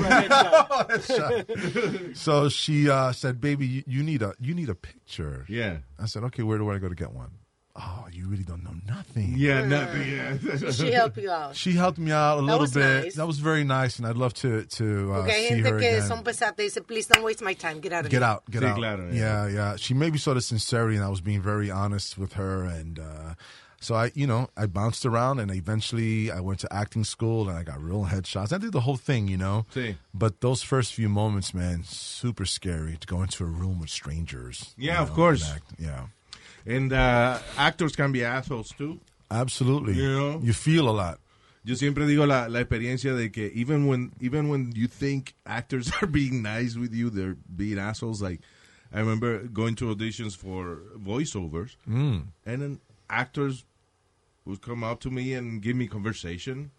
[1.10, 2.16] Right.
[2.16, 5.78] So she uh, said, "Baby, you, you need a you need a picture." Yeah.
[5.98, 7.30] I said, "Okay, where do I go to get one?"
[7.76, 9.34] Oh, you really don't know nothing.
[9.36, 10.02] Yeah, nothing.
[10.10, 10.70] Yeah.
[10.72, 11.54] She helped you out.
[11.54, 13.04] She helped me out a little was bit.
[13.04, 13.14] nice.
[13.14, 15.78] That was very nice, and I'd love to to uh, Porque hay see gente her
[15.78, 16.02] que again.
[16.08, 17.80] son pesadas y dice, please don't waste my time.
[17.80, 18.26] Get out of Get here.
[18.28, 18.76] out, get Sí, out.
[18.76, 19.46] claro, yeah.
[19.46, 19.54] yeah.
[19.54, 22.98] yeah, She maybe saw the sincerity, and I was being very honest with her, and
[22.98, 23.34] uh,
[23.80, 27.56] so I, you know, I bounced around, and eventually I went to acting school, and
[27.56, 28.52] I got real headshots.
[28.52, 29.64] I did the whole thing, you know.
[29.72, 29.94] Sí.
[30.12, 34.74] But those first few moments, man, super scary to go into a room with strangers.
[34.76, 35.48] Yeah, you of course.
[35.50, 35.72] act.
[35.78, 36.06] Yeah,
[36.66, 39.00] And uh, actors can be assholes too.
[39.30, 39.94] absolutely.
[39.94, 40.40] You know?
[40.42, 41.18] you feel a lot.
[41.62, 45.90] Yo siempre digo la, la experiencia de que even when even when you think actors
[46.02, 48.22] are being nice with you, they're being assholes.
[48.22, 48.40] Like
[48.92, 52.28] I remember going to auditions for voiceovers, Mm.
[52.46, 53.64] and then actors
[54.46, 56.70] would come up to me and give me conversation.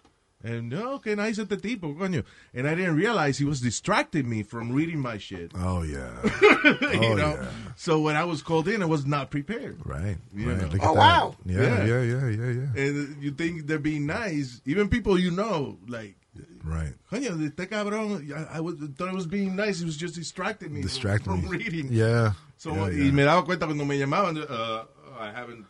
[0.43, 2.23] And oh, qué nice este tipo, coño.
[2.53, 5.51] And I didn't realize he was distracting me from reading my shit.
[5.55, 6.09] Oh yeah,
[6.41, 7.35] you Oh, know.
[7.39, 7.47] yeah.
[7.75, 9.77] So when I was called in, I was not prepared.
[9.85, 10.17] right.
[10.35, 10.57] You right.
[10.61, 10.67] know.
[10.67, 10.99] Look at Oh, that.
[10.99, 11.35] wow.
[11.45, 11.85] Yeah, Yeah.
[11.85, 12.81] yeah, yeah, yeah, yeah.
[12.83, 16.15] And you think they're being nice, even people you know, like
[16.63, 16.93] Right.
[17.11, 19.79] Coño, este cabrón, I, I was, thought it was being nice.
[19.79, 21.47] He was just distracting me Distracting from, me.
[21.47, 21.87] from reading.
[21.91, 22.33] Yeah.
[22.57, 23.11] So, yeah, y yeah.
[23.11, 24.85] me daba cuenta cuando me llamaban, uh,
[25.19, 25.65] I haven't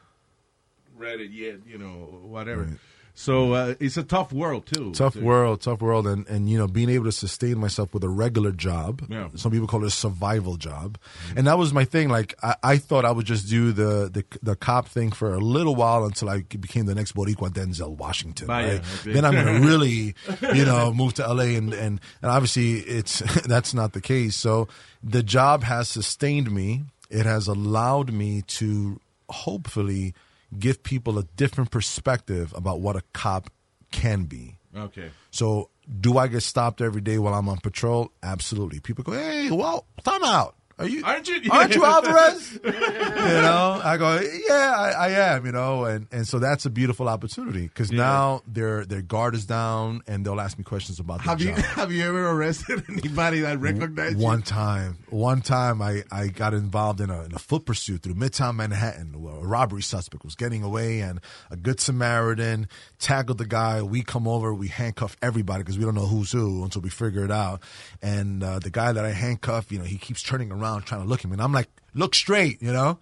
[0.97, 2.63] read it yet, you know, whatever.
[2.63, 2.77] Right.
[3.13, 4.91] So uh, it's a tough world too.
[4.93, 8.03] Tough So- world, tough world, and and you know being able to sustain myself with
[8.03, 9.03] a regular job.
[9.09, 9.29] Yeah.
[9.35, 10.97] Some people call it a survival job,
[11.35, 12.09] and that was my thing.
[12.09, 15.39] Like I, I thought I would just do the, the the cop thing for a
[15.39, 18.47] little while until I became the next Boricua Denzel Washington.
[18.47, 18.81] Right?
[19.01, 19.11] okay.
[19.13, 20.15] Then I'm gonna really,
[20.53, 24.35] you know, move to LA, and and and obviously it's that's not the case.
[24.35, 24.67] So
[25.03, 26.83] the job has sustained me.
[27.09, 28.99] It has allowed me to
[29.29, 30.13] hopefully
[30.57, 33.49] give people a different perspective about what a cop
[33.91, 34.57] can be.
[34.75, 35.09] Okay.
[35.31, 38.11] So, do I get stopped every day while I'm on patrol?
[38.23, 38.79] Absolutely.
[38.79, 40.55] People go, "Hey, well, time out.
[40.81, 41.03] Are you?
[41.03, 45.85] Aren't you- Aren't you Alvarez?" you know, I go, "Yeah, I, I am." You know,
[45.85, 50.25] and and so that's a beautiful opportunity because now their their guard is down and
[50.25, 51.57] they'll ask me questions about the Have you job.
[51.81, 54.23] have you ever arrested anybody that recognized you?
[54.23, 58.15] One time, one time, I, I got involved in a, in a foot pursuit through
[58.15, 59.21] Midtown Manhattan.
[59.21, 61.19] where A robbery suspect was getting away, and
[61.49, 62.67] a good Samaritan
[62.99, 63.81] tackled the guy.
[63.81, 67.23] We come over, we handcuff everybody because we don't know who's who until we figure
[67.25, 67.61] it out.
[68.01, 71.07] And uh, the guy that I handcuff, you know, he keeps turning around trying to
[71.07, 72.99] look at me, and I'm like, look straight, you know.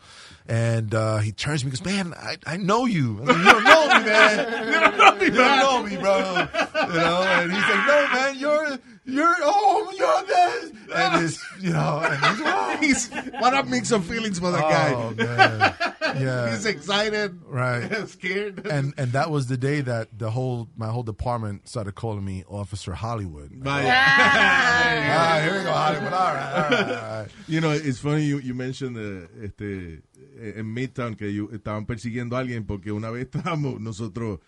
[0.47, 3.19] And uh, he turns to me, and goes, "Man, I, I know you.
[3.21, 4.65] I like, you don't know me, man.
[4.65, 6.17] You don't know me, you don't know me, bro.
[6.17, 11.71] You know." And he's like, "No, man, you're." You're oh you're this and it's you
[11.73, 13.09] know and he's, oh, He's
[13.41, 15.23] what a mix of feelings for that Oh, guy.
[15.23, 16.21] man.
[16.21, 16.51] Yeah.
[16.51, 18.07] He's excited, Right.
[18.07, 22.23] scared, and and that was the day that the whole my whole department started calling
[22.23, 23.49] me Officer Hollywood.
[23.51, 23.91] Vaya.
[23.91, 26.13] Ah, here we go, Hollywood.
[26.13, 27.27] All right, all right, all right.
[27.47, 30.01] You know, it's funny you, you mentioned uh, este
[30.37, 34.39] en Midtown que you- estaban persiguiendo a alguien porque una vez estábamos nosotros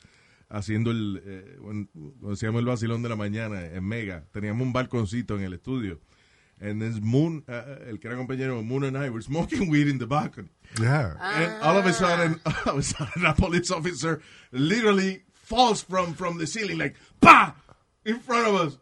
[0.49, 5.43] haciendo el eh, cuando el vacilón de la mañana en Mega, teníamos un balconcito en
[5.43, 5.99] el estudio.
[6.59, 9.97] And this Moon, uh, el que era compañero Moon and I were smoking weed in
[9.97, 10.49] the balcony.
[10.79, 11.15] Yeah.
[11.19, 14.21] And all of a sudden, all of a sudden, a police officer
[14.51, 17.55] literally falls from from the ceiling like pa
[18.05, 18.77] in front of us.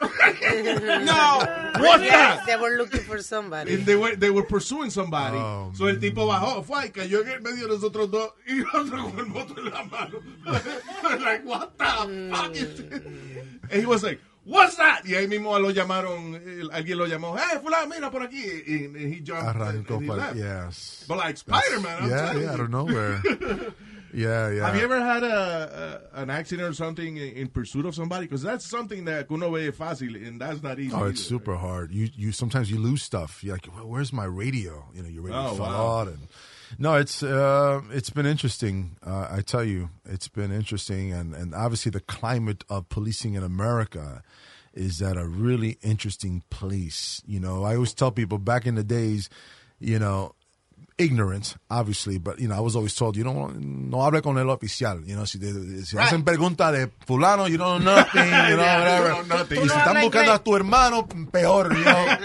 [0.00, 0.08] No,
[1.80, 2.42] what's Yes, that?
[2.46, 3.74] they were looking for somebody.
[3.74, 5.38] And they were they were pursuing somebody.
[5.38, 8.54] Oh, so el tipo bajó, fue y cayó en el medio de nosotros dos y
[8.74, 10.20] nosotros con el moto en la mano.
[11.24, 13.02] like, what the fuck is this?
[13.70, 15.02] And he was like, what's that?
[15.06, 16.34] Y ahí mismo lo llamaron,
[16.72, 18.44] alguien lo llamó, hey, fulano, mira por aquí.
[18.66, 20.36] And, and he jumped Arrancó and he left.
[20.36, 21.04] yes.
[21.08, 22.50] But like Spider-Man, I'm Yeah, telling yeah, you.
[22.52, 23.22] out of nowhere.
[24.16, 24.66] Yeah, yeah.
[24.66, 28.24] Have you ever had a, a an accident or something in, in pursuit of somebody?
[28.24, 30.94] Because that's something that uno ve fácil, and that's not easy.
[30.94, 31.28] Oh, it's either.
[31.28, 31.92] super hard.
[31.92, 33.44] You you sometimes you lose stuff.
[33.44, 34.86] You're like, well, where's my radio?
[34.94, 35.98] You know, your radio Oh, fell wow.
[36.00, 36.08] out.
[36.08, 36.28] And
[36.78, 38.96] no, it's uh, it's been interesting.
[39.04, 43.42] Uh, I tell you, it's been interesting, and and obviously the climate of policing in
[43.42, 44.22] America
[44.72, 47.22] is at a really interesting place.
[47.26, 49.28] You know, I always tell people back in the days,
[49.78, 50.32] you know.
[50.98, 54.46] Ignorant, obviously, but you know, I was always told, you don't no hable con el
[54.48, 55.52] oficial, you know, si, te,
[55.84, 56.06] si Right.
[56.08, 59.08] hacen pregunta de fulano, you don't know nothing, you know, whatever.
[59.10, 59.58] don't know nothing.
[59.58, 60.44] Y Tú si no están buscando a inglés.
[60.44, 62.06] tu hermano, peor, you know.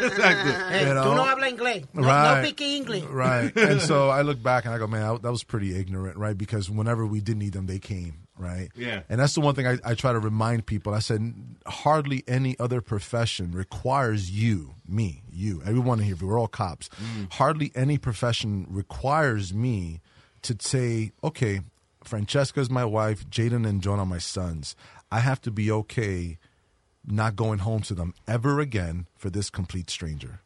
[0.71, 1.15] Hey, You tú know?
[1.15, 1.85] no hablas inglés.
[1.93, 2.37] No, Right.
[2.37, 3.03] no pique English.
[3.09, 3.51] Right.
[3.57, 6.37] And so I look back and I go, man, I- that was pretty ignorant, right?
[6.37, 8.69] Because whenever we did need them, they came, right?
[8.75, 9.01] Yeah.
[9.09, 10.93] And that's the one thing I, I try to remind people.
[10.93, 11.33] I said,
[11.65, 16.89] hardly any other profession requires you, me, you, everyone here, we're all cops.
[16.89, 17.33] Mm.
[17.33, 20.01] Hardly any profession requires me
[20.43, 21.61] to say, okay,
[22.03, 24.75] Francesca's my wife, Jaden and John are my sons.
[25.11, 26.37] I have to be okay
[27.05, 30.41] not going home to them ever again for this complete stranger.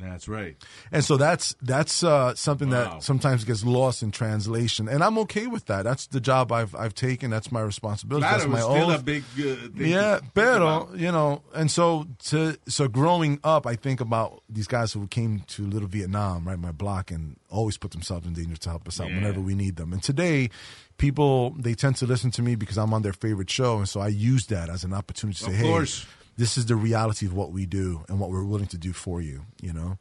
[0.00, 0.56] That's right.
[0.92, 2.94] And so that's that's uh, something Wow.
[2.94, 5.82] that sometimes gets lost in translation, and I'm okay with that.
[5.82, 7.30] That's the job I've I've taken.
[7.30, 8.22] That's my responsibility.
[8.26, 9.00] Claro, that's my was still oath.
[9.00, 13.74] a big uh, thing yeah, pero you know, and so to so growing up, I
[13.76, 17.90] think about these guys who came to Little Vietnam, right, my block, and always put
[17.92, 19.16] themselves in danger to help us out Yeah.
[19.16, 19.92] whenever we need them.
[19.92, 20.50] And today,
[20.98, 24.00] people they tend to listen to me because I'm on their favorite show, and so
[24.00, 26.06] I use that as an opportunity to say, Of "Hey, course.
[26.38, 29.20] This is the reality of what we do and what we're willing to do for
[29.20, 29.98] you." You know.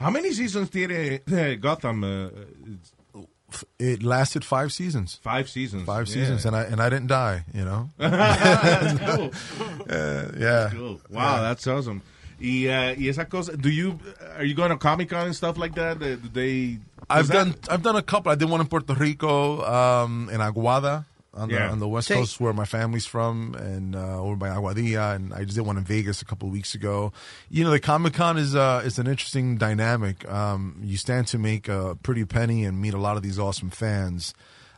[0.00, 2.04] How many seasons did eh, Gotham?
[2.04, 2.28] Uh,
[3.78, 5.20] It lasted five seasons.
[5.22, 5.84] five seasons.
[5.86, 6.14] Five Yeah.
[6.14, 7.44] seasons, and I and I didn't die.
[7.54, 7.90] You know.
[7.98, 9.30] cool.
[9.88, 10.70] Uh, yeah.
[10.72, 10.98] Cool.
[11.10, 12.00] Wow, that's awesome.
[12.40, 13.98] Y, uh, y esa cosa, do you,
[14.36, 16.02] are you going to Comic Con and stuff like that?
[16.02, 16.78] Uh, Do they?
[17.08, 18.32] I've that- done I've done a couple.
[18.32, 21.04] I did one in Puerto Rico, um, in Aguada.
[21.36, 22.14] On the, on the west Sí.
[22.14, 25.76] coast where my family's from and uh, over by Aguadilla and I just did one
[25.76, 27.12] in Vegas a couple of weeks ago.
[27.50, 30.30] You know, the Comic Con is uh, is an interesting dynamic.
[30.30, 33.70] Um, you stand to make a pretty penny and meet a lot of these awesome
[33.70, 34.32] fans.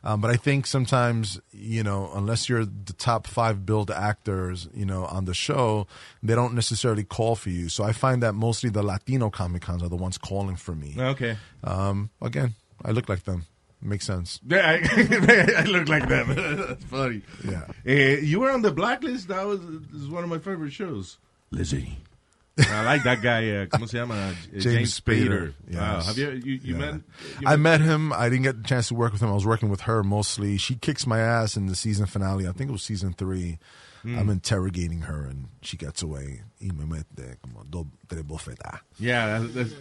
[0.04, 4.86] Um, but I think sometimes, you know, unless you're the top five billed actors, you
[4.86, 5.88] know, on the show,
[6.22, 7.68] they don't necessarily call for you.
[7.68, 10.94] So I find that mostly the Latino Comic Cons are the ones calling for me.
[10.96, 11.36] Okay.
[11.64, 12.54] Um, again,
[12.84, 13.46] I look like them.
[13.86, 14.40] Makes sense.
[14.46, 16.34] Yeah, I, I look like them.
[16.68, 17.22] That's funny.
[17.44, 17.62] Yeah.
[17.86, 19.28] Uh, you were on the blacklist.
[19.28, 19.60] That was,
[19.92, 21.18] this is one of my favorite shows.
[21.52, 21.96] Lizzie.
[22.58, 23.48] I like that guy.
[23.50, 24.14] Uh, ¿Cómo se llama?
[24.14, 25.52] Uh, James, Spader.
[25.70, 25.96] Wow.
[25.96, 26.06] Yes.
[26.06, 26.78] Have you you, you Yeah.
[26.92, 26.94] met?
[27.40, 28.12] You I met him.
[28.12, 29.28] I didn't get the chance to work with him.
[29.28, 30.56] I was working with her mostly.
[30.56, 32.48] She kicks my ass in the season finale.
[32.48, 33.58] I think it was season three.
[34.06, 34.18] Hmm.
[34.18, 36.42] I'm interrogating her and she gets away.
[36.60, 38.80] Y me mete como dos, tres bofetadas.
[38.98, 39.40] Yeah.
[39.40, 39.74] That's, that's,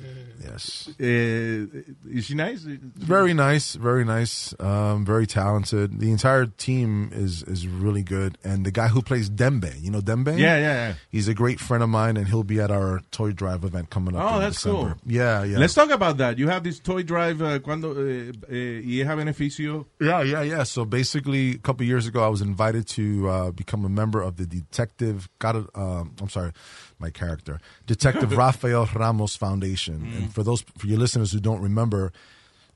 [0.43, 0.89] Yes.
[0.99, 2.61] uh, is she nice?
[2.63, 5.99] Very nice, very nice, um, very talented.
[5.99, 10.01] The entire team is is really good, and the guy who plays Dembe, you know
[10.01, 10.59] Dembe, Yeah, yeah,
[10.89, 10.93] yeah.
[11.09, 14.15] he's a great friend of mine, and he'll be at our toy drive event coming
[14.15, 14.29] up.
[14.33, 14.95] Oh, that's December.
[14.95, 14.95] cool.
[15.05, 15.57] Yeah, yeah.
[15.57, 16.37] Let's talk about that.
[16.37, 17.41] You have this toy drive.
[17.41, 19.85] Uh, cuando uh, uh, y es beneficio.
[20.01, 20.63] Yeah, yeah, yeah.
[20.63, 24.37] So basically, a couple years ago, I was invited to uh, become a member of
[24.37, 25.29] the Detective.
[25.39, 25.65] Got it.
[25.75, 26.51] Um, I'm sorry,
[26.99, 30.11] my character, Detective Rafael Ramos Foundation.
[30.15, 32.11] And for those for your listeners who don't remember,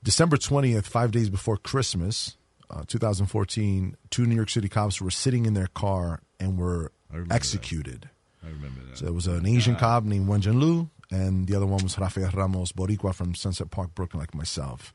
[0.02, 2.36] December 20th, five days before Christmas,
[2.70, 7.34] uh, 2014, two New York City cops were sitting in their car and were remember
[7.34, 8.08] executed.
[8.42, 8.98] I remember that.
[8.98, 12.30] So it was an Asian cop named Wenjian Liu, and the other one was Rafael
[12.30, 14.94] Ramos Boricua from Sunset Park, Brooklyn, like myself.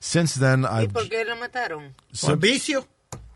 [0.00, 1.94] Since then, I've por qué lo mataron?
[2.20, 2.36] Por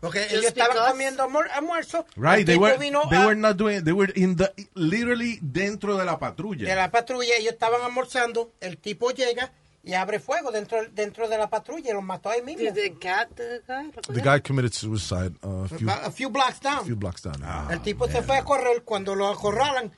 [0.01, 2.05] Porque ellos estaban because- comiendo almuer- almuerzo.
[2.15, 5.97] Right, they were vino they a- were not doing they were in the literally dentro
[5.97, 6.65] de la patrulla.
[6.67, 9.51] de la patrulla, ellos estaban almorzando, el tipo llega
[9.83, 12.63] y abre fuego dentro, dentro de la patrulla y los mató ahí mismo.
[12.63, 13.91] Did the cat the guy?
[14.13, 16.85] The guy committed suicide uh, a few, a few blocks down.
[16.85, 17.41] few blocks down.
[17.71, 19.91] el tipo se fue a correr, cuando lo acorralan,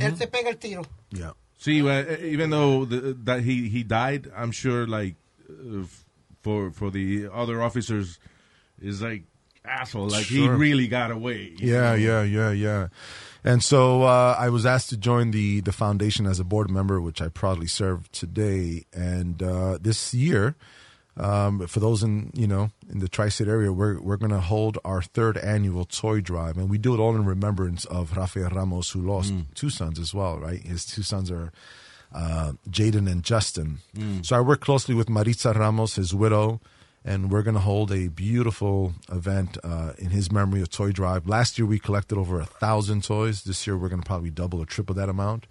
[0.00, 0.82] él se pega el tiro.
[1.10, 1.32] Yeah.
[1.56, 5.16] See, uh, even though the, that he he died, I'm sure like
[5.50, 5.84] uh,
[6.42, 8.20] for for the other officers
[8.80, 9.24] is like
[9.68, 11.52] asshole, like he really got away.
[11.58, 11.94] Yeah, know?
[11.94, 12.88] yeah, yeah, yeah.
[13.44, 17.00] And so uh, I was asked to join the the foundation as a board member,
[17.00, 18.84] which I proudly serve today.
[18.92, 20.56] And uh, this year,
[21.16, 24.78] um, for those in you know in the tri-state area, we're we're going to hold
[24.84, 28.90] our third annual toy drive, and we do it all in remembrance of Rafael Ramos,
[28.90, 30.38] who lost two sons as well.
[30.38, 31.52] Right, his two sons are
[32.12, 33.78] uh, Jaden and Justin.
[34.22, 36.60] So I work closely with Maritza Ramos, his widow,
[37.08, 41.26] and we're going to hold a beautiful event uh, in his memory of Toy Drive.
[41.26, 43.44] Last year we collected over a thousand toys.
[43.44, 45.46] This year we're going to probably double or triple that amount.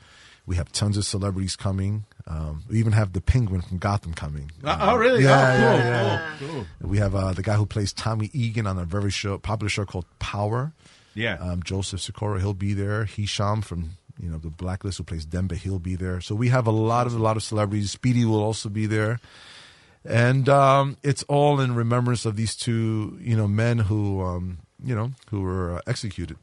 [0.45, 2.05] We have tons of celebrities coming.
[2.27, 4.51] Um, we even have the Penguin from Gotham coming.
[4.63, 5.23] Uh, oh, really?
[5.23, 6.31] Yeah, oh, cool, yeah, yeah.
[6.37, 6.89] cool, cool.
[6.89, 9.85] We have uh, the guy who plays Tommy Egan on a very show, popular show
[9.85, 10.73] called Power.
[11.15, 11.37] Yeah.
[11.39, 13.05] Um, Joseph Sikora, he'll be there.
[13.05, 16.21] Hisham from you know the Blacklist who plays Dembe, he'll be there.
[16.21, 17.91] So we have a lot of a lot of celebrities.
[17.91, 19.19] Speedy will also be there,
[20.07, 24.95] and um, it's all in remembrance of these two you know men who um, you
[24.95, 26.37] know who were uh, executed.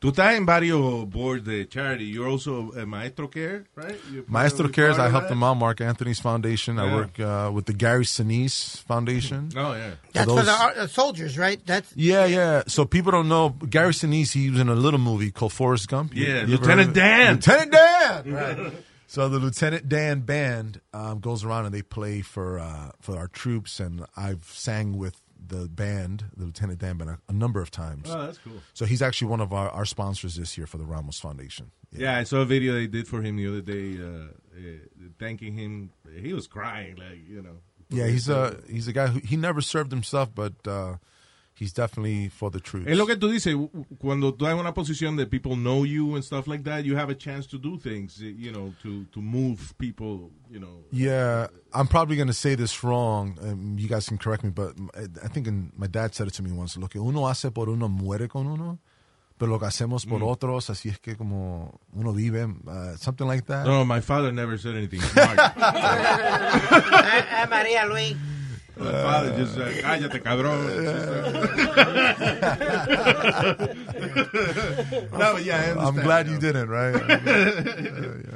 [0.00, 2.04] Tú estás en varios boards de charity.
[2.06, 4.00] You're also a Maestro Care, right?
[4.10, 5.28] You're Maestro Cares, I help that?
[5.28, 5.58] them out.
[5.58, 6.78] Marc Anthony's foundation.
[6.78, 9.50] I work uh, with the Gary Sinise Foundation.
[9.56, 9.90] Oh, yeah.
[10.14, 10.52] That's those- for the
[10.84, 11.60] uh, soldiers, right?
[11.66, 12.62] That's Yeah, yeah.
[12.66, 14.32] So people don't know Gary Sinise.
[14.32, 16.12] He was in a little movie called Forrest Gump.
[16.14, 16.94] Yeah, you Lieutenant heard of it?
[16.94, 17.34] Dan.
[17.34, 18.32] Lieutenant Dan.
[18.32, 18.72] Right.
[19.10, 23.26] So the Lieutenant Dan band um, goes around and they play for uh, for our
[23.26, 27.72] troops, and I've sang with the band, the Lieutenant Dan band, a, a number of
[27.72, 28.08] times.
[28.08, 28.60] Oh, that's cool.
[28.72, 31.72] So he's actually one of our, our sponsors this year for the Ramos Foundation.
[31.90, 35.54] Yeah, I saw a video they did for him the other day, uh, uh, thanking
[35.54, 35.90] him.
[36.16, 37.56] He was crying, like you know.
[37.88, 40.98] Yeah, he's a he's a guy who he never served himself, but uh,
[41.60, 42.86] he's definitely for the troops.
[42.88, 43.54] Es lo que tú dices,
[43.98, 47.10] cuando tú hay una posición that people know you and stuff like that, you have
[47.10, 50.82] a chance to do things, you know, to, to move people, you know.
[50.90, 53.38] Yeah, I'm probably going to say this wrong.
[53.42, 56.34] Um, you guys can correct me, but I I think in, my dad said it
[56.34, 56.76] to me once.
[56.78, 58.78] Lo que uno hace por uno muere con uno,
[59.38, 60.28] pero lo que hacemos por Mm.
[60.28, 63.66] otros, así es que como uno vive, uh, something like that.
[63.66, 65.38] No, my father never said anything smart.
[65.38, 65.52] Ah,
[67.42, 68.16] ah, María Luis.
[68.80, 70.60] My father just uh, cállate, cabrón.
[75.12, 76.94] no, but yeah, I I'm glad you didn't, right?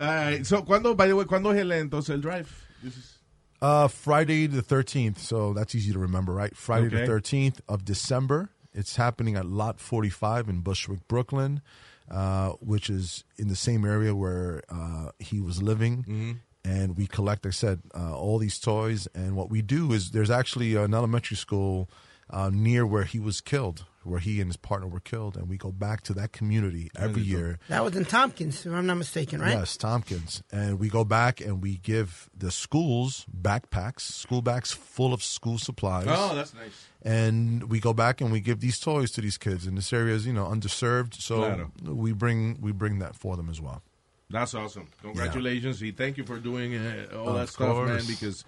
[0.00, 2.48] All right, so, ¿cuándo, by the way, ¿cuándo es el, entonces el drive?
[2.82, 3.14] This is-
[3.60, 6.56] Uh, Friday the 13th, so that's easy to remember, right?
[6.56, 7.04] Friday Okay.
[7.04, 8.50] the 13th of December.
[8.72, 11.60] It's happening at Lot 45 in Bushwick, Brooklyn,
[12.08, 16.04] uh, which is in the same area where uh, he was living.
[16.04, 16.32] Mm-hmm.
[16.68, 19.08] And we collect, like I said, uh, all these toys.
[19.14, 21.88] And what we do is there's actually an elementary school
[22.30, 25.34] uh, near where he was killed, where he and his partner were killed.
[25.38, 27.58] And we go back to that community every year.
[27.68, 29.56] That was in Tompkins, if I'm not mistaken, right?
[29.56, 30.42] Yes, Tompkins.
[30.52, 35.56] And we go back and we give the schools backpacks, school bags full of school
[35.58, 36.06] supplies.
[36.08, 36.86] Oh, that's nice.
[37.00, 39.66] And we go back and we give these toys to these kids.
[39.66, 41.14] And this area is, you know, underserved.
[41.14, 41.72] So Claro.
[41.82, 43.82] we bring we bring that for them as well.
[44.30, 44.86] That's awesome.
[45.00, 48.02] Congratulations y thank you for doing uh, all Of that stuff, man.
[48.06, 48.44] Because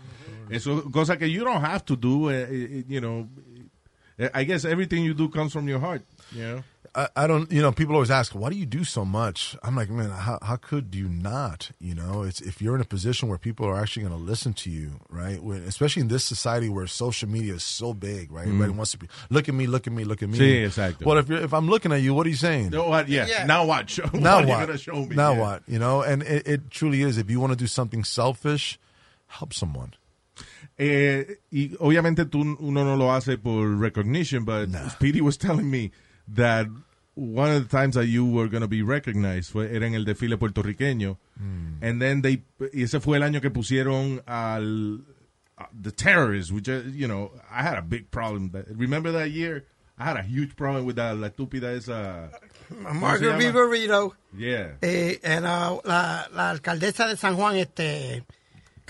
[0.51, 2.29] eso cosa que you don't have to do.
[2.29, 2.47] Uh,
[2.87, 3.29] you know,
[4.35, 6.03] I guess everything you do comes from your heart.
[6.33, 6.63] You know.
[6.95, 9.57] I, I don't, you know, people always ask, why do you do so much?
[9.63, 11.71] I'm like, man, how, how could you not?
[11.79, 14.55] You know, it's if you're in a position where people are actually going to listen
[14.55, 15.41] to you, right?
[15.41, 18.47] When, especially in this society where social media is so big, right?
[18.47, 20.39] Everybody wants to be, look at me, look at me, look at me.
[20.39, 21.05] Sí, exacto.
[21.07, 22.71] Well, if you're, if I'm looking at you, what are you saying?
[22.71, 23.09] No, what?
[23.09, 23.27] Yeah.
[23.27, 23.47] Yeah.
[23.47, 23.89] Now what?
[23.89, 24.49] Show, now what?
[24.49, 24.69] what?
[24.71, 25.15] Are you show me?
[25.15, 25.41] Now Yeah.
[25.41, 25.63] what?
[25.69, 27.19] You know, and it, it truly is.
[27.19, 28.81] If you want to do something selfish,
[29.29, 29.95] help someone.
[30.77, 35.91] Eh, y obviamente tú uno no lo hace por recognition, but Speedy was telling me
[36.35, 36.67] that
[37.15, 40.05] one of the times that you were going to be recognized fue, era en el
[40.05, 41.17] desfile puertorriqueño.
[41.83, 45.01] And then they, y ese fue el año que pusieron al,
[45.59, 48.51] uh, the terrorists, which, uh, you know, I had a big problem.
[48.53, 49.65] That, remember that year?
[49.99, 52.31] I had a huge problem with that, la estúpida esa.
[52.95, 53.39] Margaret?
[53.39, 54.77] Viverito Yeah.
[54.83, 58.23] eh, era la, la alcaldesa de San Juan, este,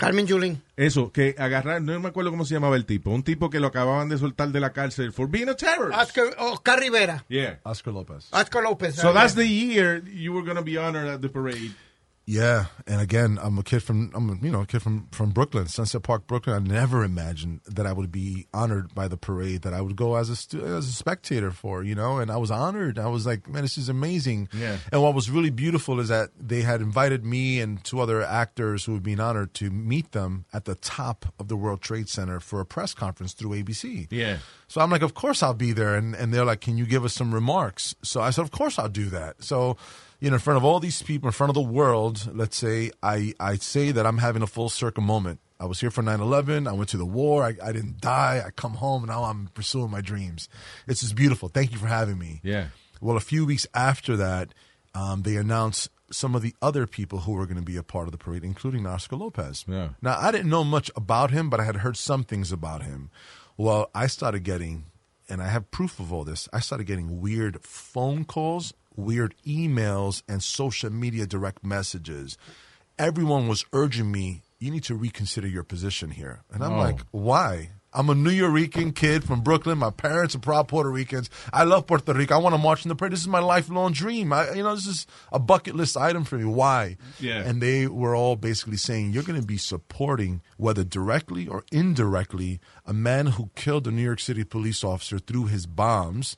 [0.01, 0.63] Carmen Yulín.
[0.77, 3.67] Eso, que agarrar, no me acuerdo cómo se llamaba el tipo, un tipo que lo
[3.67, 6.01] acababan de soltar de la cárcel for being a terrorist.
[6.01, 7.23] Oscar, Oscar Rivera.
[7.29, 7.59] Yeah.
[7.61, 8.27] Oscar Lopez.
[8.31, 8.95] Oscar Lopez.
[8.95, 11.75] So that's the year you were going to be honored at the parade.
[12.25, 15.31] Yeah, and again, I'm a kid from I'm a, you know a kid from from
[15.31, 16.55] Brooklyn, Sunset Park, Brooklyn.
[16.55, 20.15] I never imagined that I would be honored by the parade that I would go
[20.15, 22.99] as a stu- as a spectator for, you know, and I was honored.
[22.99, 24.49] I was like, man, this is amazing.
[24.53, 24.77] Yeah.
[24.91, 28.85] And what was really beautiful is that they had invited me and two other actors
[28.85, 32.39] who had been honored to meet them at the top of the World Trade Center
[32.39, 34.07] for a press conference through ABC.
[34.11, 34.37] Yeah.
[34.67, 35.95] So I'm like, of course I'll be there.
[35.95, 37.95] And, and they're like, can you give us some remarks?
[38.03, 39.43] So I said, of course I'll do that.
[39.43, 39.75] So,
[40.21, 42.91] you know, in front of all these people, in front of the world, let's say,
[43.01, 45.39] I, I say that I'm having a full circle moment.
[45.59, 46.67] I was here for 9 11.
[46.67, 47.43] I went to the war.
[47.43, 48.41] I, I didn't die.
[48.45, 49.05] I come home.
[49.05, 50.47] Now I'm pursuing my dreams.
[50.87, 51.49] It's just beautiful.
[51.49, 52.39] Thank you for having me.
[52.43, 52.67] Yeah.
[53.01, 54.53] Well, a few weeks after that,
[54.93, 58.07] um, they announced some of the other people who were going to be a part
[58.07, 59.65] of the parade, including Oscar Lopez.
[59.67, 59.89] Yeah.
[60.01, 63.09] Now, I didn't know much about him, but I had heard some things about him.
[63.57, 64.85] Well, I started getting,
[65.29, 70.23] and I have proof of all this, I started getting weird phone calls, weird emails,
[70.27, 72.37] and social media direct messages.
[72.99, 76.41] Everyone was urging me, you need to reconsider your position here.
[76.51, 76.77] And I'm Oh.
[76.77, 77.71] like, why?
[77.93, 79.77] I'm a Nuyorican kid from Brooklyn.
[79.79, 81.29] My parents are proud Puerto Ricans.
[81.51, 82.33] I love Puerto Rico.
[82.33, 83.11] I want to march in the parade.
[83.11, 84.31] This is my lifelong dream.
[84.31, 86.45] I, you know, this is a bucket list item for me.
[86.45, 86.95] Why?
[87.19, 87.39] Yeah.
[87.41, 92.61] And they were all basically saying you're going to be supporting, whether directly or indirectly,
[92.85, 96.37] a man who killed a New York City police officer through his bombs.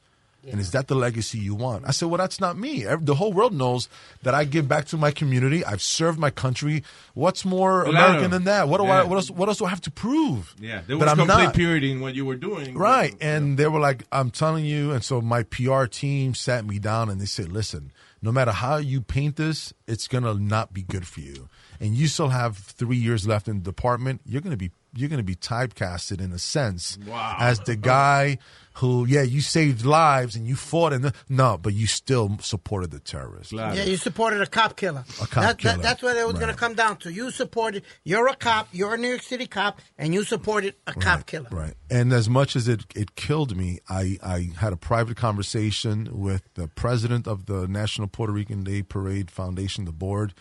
[0.51, 1.85] And is that the legacy you want?
[1.87, 2.83] I said, well, that's not me.
[2.99, 3.87] The whole world knows
[4.23, 5.63] that I give back to my community.
[5.63, 6.83] I've served my country.
[7.13, 7.89] What's more Claro.
[8.07, 8.67] American than that?
[8.67, 9.01] What do Yeah.
[9.01, 9.03] I?
[9.03, 9.31] What else?
[9.31, 10.53] What else do I have to prove?
[10.59, 11.53] Yeah, there that was I'm complete not?
[11.55, 12.77] purity in what you were doing.
[12.77, 13.15] Right.
[13.21, 14.91] And they were like, I'm telling you.
[14.91, 17.91] And so my PR team sat me down and they said, listen,
[18.21, 21.47] no matter how you paint this, it's going to not be good for you.
[21.79, 24.21] And you still have three years left in the department.
[24.25, 24.71] You're going to be.
[24.95, 27.35] You're going to be typecasted in a sense Wow.
[27.39, 28.37] as the guy
[28.75, 32.99] who, yeah, you saved lives and you fought, and no, but you still supported the
[32.99, 33.51] terrorists.
[33.53, 33.75] Claro.
[33.75, 35.03] Yeah, you supported a cop killer.
[35.21, 35.73] A cop That- killer.
[35.75, 37.11] That, that's what it was going to come down to.
[37.13, 40.93] You supported, you're a cop, you're a New York City cop, and you supported a
[40.93, 41.47] cop killer.
[41.51, 41.73] Right.
[41.89, 46.41] And as much as it, it killed me, I, I had a private conversation with
[46.55, 50.33] the president of the National Puerto Rican Day Parade Foundation, the board,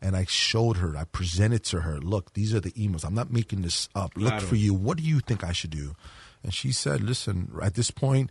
[0.00, 3.04] and I showed her, I presented to her, look, these are the emails.
[3.04, 4.12] I'm not making this up.
[4.16, 4.72] Look for you.
[4.72, 5.94] What do you think I should do?
[6.42, 8.30] And she said, listen, at this point,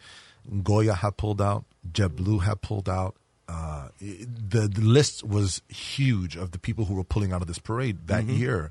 [0.63, 3.15] Goya had pulled out, JetBlue had pulled out.
[3.47, 7.57] Uh, the, the list was huge of the people who were pulling out of this
[7.57, 8.69] parade that year.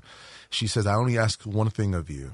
[0.49, 2.31] She says, I only ask one thing of you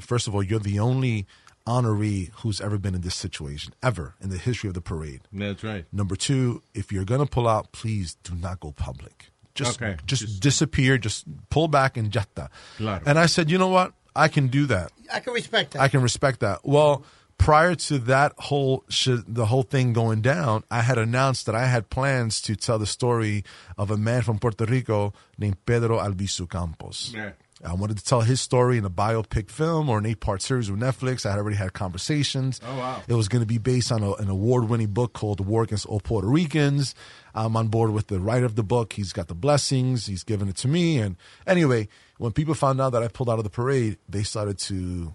[0.00, 1.26] first of all, you're the only
[1.66, 5.22] honoree who's ever been in this situation, ever in the history of the parade.
[5.32, 5.84] That's right.
[5.92, 9.30] Number two, if you're going to pull out, please do not go public.
[9.54, 9.96] Just, Okay.
[10.04, 12.50] just, disappear, just pull back and jetta.
[12.76, 13.02] Claro.
[13.06, 13.92] And I said, you know what?
[14.16, 14.92] I can do that.
[15.12, 15.82] I can respect that.
[15.82, 16.60] I can respect that.
[16.64, 17.04] Well,
[17.38, 21.66] prior to that whole sh- the whole thing going down, I had announced that I
[21.66, 23.44] had plans to tell the story
[23.76, 27.12] of a man from Puerto Rico named Pedro Albizu Campos.
[27.14, 27.32] Yeah.
[27.64, 30.70] I wanted to tell his story in a biopic film or an eight part series
[30.70, 31.24] with Netflix.
[31.24, 32.60] I had already had conversations.
[32.66, 33.02] Oh, wow.
[33.08, 35.62] It was going to be based on a, an award winning book called The War
[35.62, 36.94] Against All Puerto Ricans.
[37.34, 38.92] I'm on board with the writer of the book.
[38.92, 40.06] He's got the blessings.
[40.06, 40.98] He's given it to me.
[40.98, 41.88] And anyway,
[42.18, 45.12] when people found out that I pulled out of the parade, they started to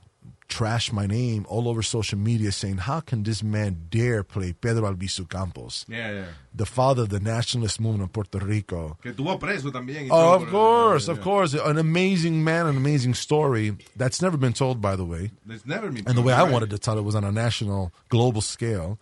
[0.47, 4.91] trash my name all over social media saying, How can this man dare play Pedro
[4.91, 6.25] Albizu Campos, Yeah, yeah.
[6.55, 8.97] the father of the nationalist movement of Puerto Rico?
[9.01, 10.07] Que estuvo preso también.
[10.09, 11.23] Oh, of por- course, Yeah, of yeah.
[11.23, 11.53] course.
[11.53, 15.29] An amazing man, an amazing story that's never been told, by the way.
[15.45, 16.07] There's never been.
[16.07, 18.97] And the way I wanted to tell it was on a national, global scale.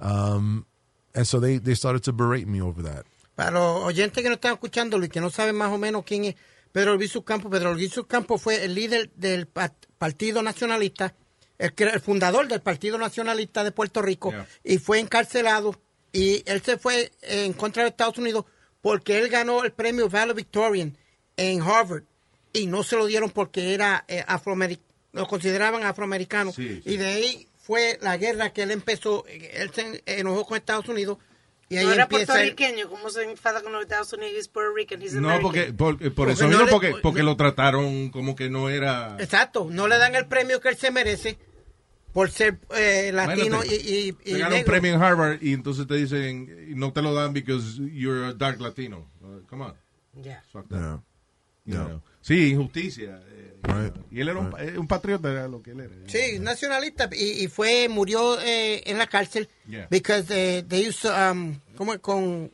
[0.00, 0.66] Um,
[1.14, 3.04] and so they, they started to berate me over that.
[3.36, 6.24] Para los oyentes que no están escuchándolo y que no saben más o menos quién
[6.24, 6.34] es
[6.72, 11.14] Pedro Albizu Campos, Pedro Albizu Campos fue el líder del pa- Partido Nacionalista,
[11.58, 14.46] el, fundador del Partido Nacionalista de Puerto Rico, Yeah.
[14.64, 15.80] y fue encarcelado.
[16.12, 18.44] Y él se fue en contra de Estados Unidos
[18.80, 20.96] porque él ganó el premio Valedictorian
[21.36, 22.04] en Harvard
[22.52, 26.52] y no se lo dieron porque era eh, afroamericano, lo consideraban afroamericano.
[26.52, 26.92] Sí, sí.
[26.92, 30.88] Y de ahí fue la guerra que él empezó, eh, él se enojó con Estados
[30.88, 31.18] Unidos.
[31.70, 34.32] Y ahí No era empieza el- puertorriqueño, ¿cómo se enfada con los Estados Unidos?
[34.36, 37.22] He's Puerto Rican, he's No, porque, por, por Porque eso no mismo, le- porque, porque
[37.22, 39.16] lo trataron como que no era.
[39.20, 41.38] Exacto, no le dan el premio que él se merece
[42.14, 45.52] por ser eh, latino Imagínate, y, y, y te ganan un premio en Harvard y
[45.52, 49.06] entonces te dicen, no te lo dan because you're a dark Latino.
[49.20, 49.74] Uh, come on.
[50.22, 50.40] Yeah.
[50.50, 51.00] Fuck that.
[51.66, 51.84] Yeah.
[51.86, 52.02] know.
[52.20, 53.20] Sí, injusticia.
[53.30, 53.92] eh, Right.
[54.12, 55.92] Y él era un, eh, un patriota, era lo que él era.
[56.06, 59.88] Sí, nacionalista y, y fue murió eh, en la cárcel Yeah.
[59.90, 62.50] because they, they used to, um, ¿cómo con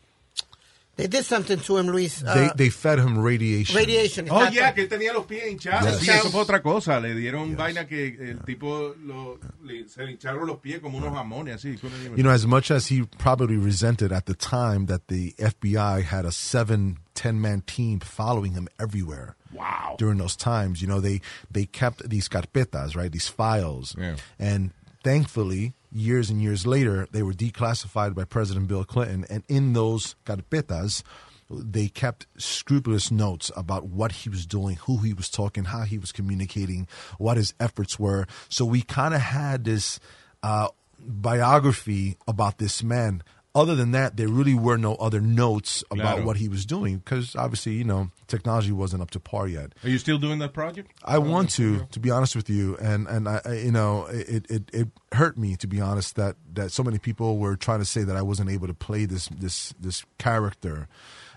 [0.97, 2.23] they did something to him, Luis.
[2.23, 3.77] They, uh, they fed him radiation.
[3.77, 4.29] radiation.
[4.31, 6.01] Oh, yeah, que él tenía los pies hinchados.
[6.01, 6.01] Yes.
[6.05, 7.01] Sí, eso fue otra cosa.
[7.01, 11.13] Le dieron vaina que el tipo lo, le- se le hincharon los pies como unos
[11.13, 11.77] jamones, así.
[12.17, 16.25] You know, as much as he probably resented at the time that the FBI had
[16.25, 19.35] a seven, ten man team following him everywhere.
[19.55, 19.97] Wow.
[19.99, 23.11] During those times, you know, they they kept these carpetas, right?
[23.11, 23.95] These files.
[23.99, 24.17] Yeah.
[24.39, 29.25] And thankfully, years and years later, they were declassified by President Bill Clinton.
[29.31, 31.03] And in those carpetas,
[31.51, 35.99] they kept scrupulous notes about what he was doing, who he was talking, how he
[35.99, 36.89] was communicating,
[37.19, 38.27] what his efforts were.
[38.49, 40.01] So we kind of had this
[40.43, 43.23] uh, biography about this man.
[43.57, 46.25] Other than that, there really were no other notes about Claro.
[46.27, 49.75] what he was doing because obviously, you know, technology wasn't up to par yet.
[49.85, 50.91] Are you still doing that project?
[51.05, 54.47] I want to, to be honest with you, and and I, I- you know, it,
[54.51, 57.85] it it hurt me to be honest that that so many people were trying to
[57.85, 60.89] say that I wasn't able to play this this this character,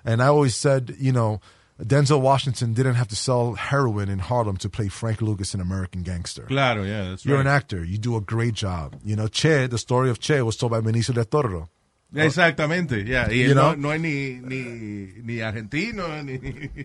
[0.03, 1.39] and I always said, you know,
[1.79, 6.01] Denzel Washington didn't have to sell heroin in Harlem to play Frank Lucas in American
[6.01, 6.45] Gangster.
[6.47, 7.45] Claro, yeah, that's You're right.
[7.45, 7.83] an actor.
[7.83, 8.95] You do a great job.
[9.05, 11.69] You know, Che, the story of Che was told by Benicio del Toro.
[12.15, 13.27] Exactamente, yeah.
[13.29, 13.75] Y You él no, know?
[13.75, 16.37] no es ni, ni, ni argentino, ni...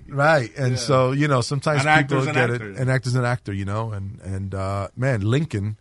[0.08, 0.50] Right.
[0.58, 2.70] And so, you know, sometimes An people get actor.
[2.70, 2.78] it.
[2.78, 5.76] An actor's an actor, you know, and, and, uh, man, Lincoln,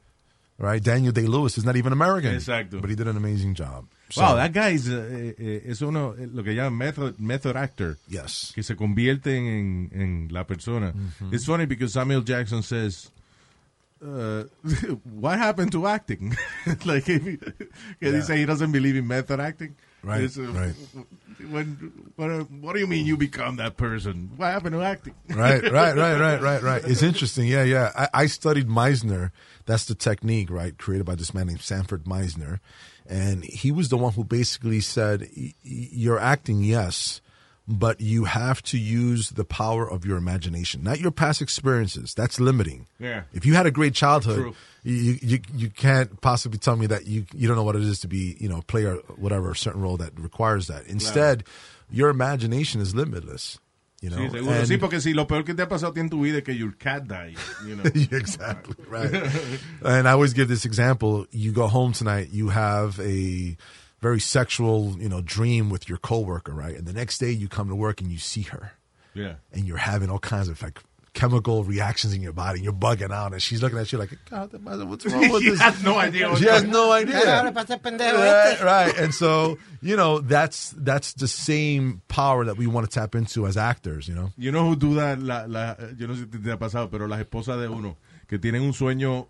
[0.58, 0.82] right?
[0.82, 2.36] Daniel Day Lewis is not even American.
[2.36, 2.80] Exacto.
[2.82, 3.88] But he did an amazing job.
[4.12, 7.98] So, Wow, that guy is, eh, es uno, eh, lo que llaman method, method actor.
[8.10, 8.52] Yes.
[8.54, 10.94] Que se convierten en, en la persona.
[11.32, 13.10] It's funny because Samuel Jackson says,
[14.06, 14.44] uh,
[15.04, 16.36] what happened to acting?
[16.86, 17.38] like, if he,
[18.00, 19.76] que dice he doesn't believe in method acting.
[20.04, 20.74] Right, uh, right.
[21.50, 24.32] When, what, what do you mean you become that person?
[24.36, 25.14] What happened to acting?
[25.30, 26.82] right, right, right, right, right, right.
[26.84, 27.46] It's interesting.
[27.48, 27.92] Yeah, yeah.
[27.96, 29.30] I, I studied Meisner.
[29.68, 30.76] That's the technique, right?
[30.76, 32.60] Created by this man named Sanford Meisner.
[33.08, 37.22] And he was the one who basically said, "Y- y- you're acting, yes,
[37.68, 42.14] but you have to use the power of your imagination, not your past experiences.
[42.14, 42.88] That's limiting.
[43.00, 43.24] Yeah.
[43.34, 44.54] If you had a great childhood,
[44.84, 48.00] you, you you can't possibly tell me that you you don't know what it is
[48.00, 50.88] to be you know play or whatever a certain role that requires that.
[50.88, 51.44] Instead,
[51.90, 53.60] your imagination is limitless.
[54.02, 54.54] You know, Sí, seguro.
[54.54, 56.56] And- sí, porque si lo peor que te ha pasado en tu vida es que
[56.56, 57.38] your cat died,
[57.68, 57.84] you know.
[58.18, 59.14] exactly right.
[59.86, 63.56] and I always give this example: you go home tonight, you have a
[64.02, 66.76] very sexual, you know, dream with your coworker, right?
[66.76, 68.74] And the next day you come to work and you see her,
[69.14, 69.36] Yeah.
[69.54, 70.80] and you're having all kinds of like
[71.14, 72.60] chemical reactions in your body.
[72.60, 75.42] and You're bugging out, and she's looking at you like, God, what's wrong with this?
[75.44, 75.60] She this?
[75.62, 76.36] has no idea.
[76.38, 77.18] She has no idea.
[77.42, 78.98] Ahora para ser pendejo Right, right.
[78.98, 83.46] And so, you know, that's that's the same power that we want to tap into
[83.46, 84.32] as actors, you know.
[84.38, 85.20] You know who do that?
[85.20, 87.98] La, la, yo no sé si te ha pasado, pero las esposas de uno
[88.30, 89.28] que tienen un sueño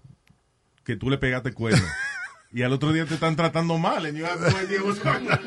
[0.85, 1.83] que tú le pegaste cuerno.
[2.53, 4.05] y al otro día te están tratando mal.
[4.05, 5.39] And you have no idea what's going on.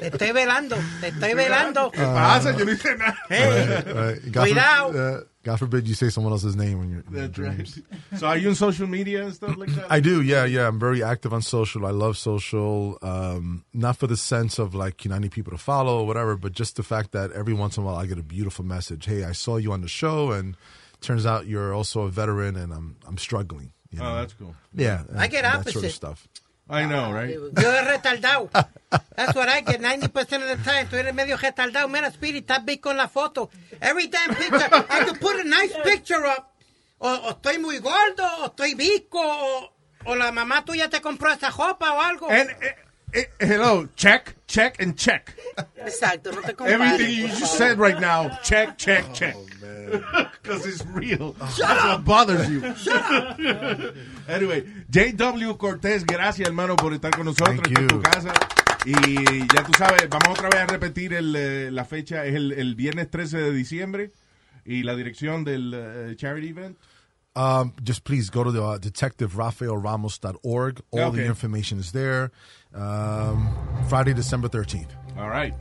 [0.00, 1.90] Te estoy velando, te estoy velando.
[1.92, 2.56] ¿Qué pasa?
[2.56, 3.16] Yo no hice nada.
[3.28, 4.32] Hey, Right.
[4.32, 4.92] God Cuidado.
[4.92, 8.18] Forbid, uh, God forbid you say someone else's name when you're in your That's right.
[8.18, 9.86] So are you on social media and stuff like that?
[9.90, 10.66] I do, yeah, yeah.
[10.66, 11.86] I'm very active on social.
[11.86, 12.98] I love social.
[13.02, 16.06] Um, not for the sense of like, you know, I need people to follow or
[16.06, 18.64] whatever, but just the fact that every once in a while I get a beautiful
[18.64, 19.04] message.
[19.06, 20.56] Hey, I saw you on the show, and
[21.00, 23.72] turns out you're also a veteran, and I'm I'm struggling.
[23.96, 24.12] You know?
[24.12, 24.54] Oh, that's cool.
[24.74, 25.04] yeah.
[25.16, 25.92] I get that sort of opposite.
[25.92, 26.28] stuff.
[26.68, 27.30] I know, right?
[27.30, 28.50] Yo es retardado.
[29.16, 30.08] That's what I get 90%
[30.42, 30.86] of the time.
[30.88, 31.88] Tú eres medio retardado.
[31.88, 33.50] Mira, Speedy, estás big con la foto.
[33.80, 34.68] Every damn picture.
[34.90, 36.52] I could put a nice picture up.
[36.98, 39.72] O, o estoy muy gordo, o estoy visco, o,
[40.06, 42.28] o la mamá tuya te compró esa ropa o algo.
[42.30, 42.74] And, eh,
[43.40, 45.34] hello, check, check, and check.
[45.78, 46.80] Exacto, no te compares.
[46.80, 49.36] Everything you just said right now, check, check, check.
[50.42, 51.32] Because it's real.
[51.38, 52.62] That's what bothers you.
[54.28, 55.54] anyway, J.W.
[55.56, 58.02] Cortés, gracias hermano por estar con nosotros Thank es tu you.
[58.02, 58.32] casa.
[58.84, 62.52] Y ya tú sabes, vamos otra vez a repetir el, eh, la fecha, es el,
[62.52, 64.10] el viernes 13 de diciembre.
[64.64, 66.76] Y la dirección del eh, charity event.
[67.36, 70.80] Um, just please go to the uh, detectiverafaelramos.org.
[70.90, 71.20] All Okay.
[71.20, 72.30] the information is there.
[72.76, 73.48] Um,
[73.88, 74.88] Friday, December 13th.
[75.18, 75.54] All right.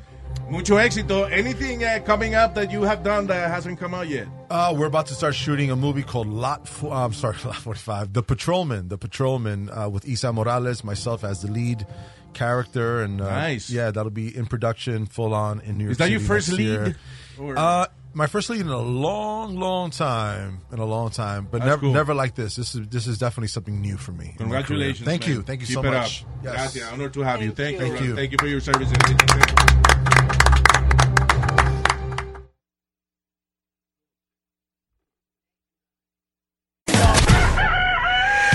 [0.50, 1.30] Mucho éxito.
[1.32, 4.28] Anything uh, coming up that you have done that hasn't come out yet?
[4.50, 6.68] Uh, we're about to start shooting a movie called Lot.
[6.68, 8.14] Fo- I'm sorry, Lot 45.
[8.14, 8.90] The Patrolman.
[8.90, 11.88] The Patrolman uh, with Isa Morales, myself as the lead
[12.34, 13.70] character, and uh, Nice.
[13.70, 15.92] Yeah, that'll be in production, full on in New York.
[15.94, 16.96] Is that your first lead?
[17.40, 20.62] Or- Uh, my first lead in a long, long time.
[20.72, 21.94] In a long time, but That's never, cool.
[21.94, 22.56] never like this.
[22.56, 24.36] This is this is definitely something new for me.
[24.40, 24.64] in my career.
[24.64, 25.06] Congratulations.
[25.06, 25.30] Thank man.
[25.36, 25.42] you.
[25.44, 26.24] Thank you Keep so it much.
[26.24, 26.30] Up.
[26.44, 26.54] Yes.
[26.54, 26.92] Gracias.
[26.94, 27.52] Honor to have you.
[27.52, 28.08] Thank, Thank you.
[28.08, 28.16] you.
[28.16, 28.98] Thank you for your services.
[28.98, 30.56] Thank you.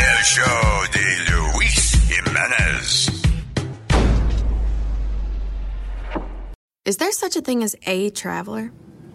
[0.02, 3.22] El show de Luis Jimenez.
[6.84, 8.72] Is there such a thing as a traveler?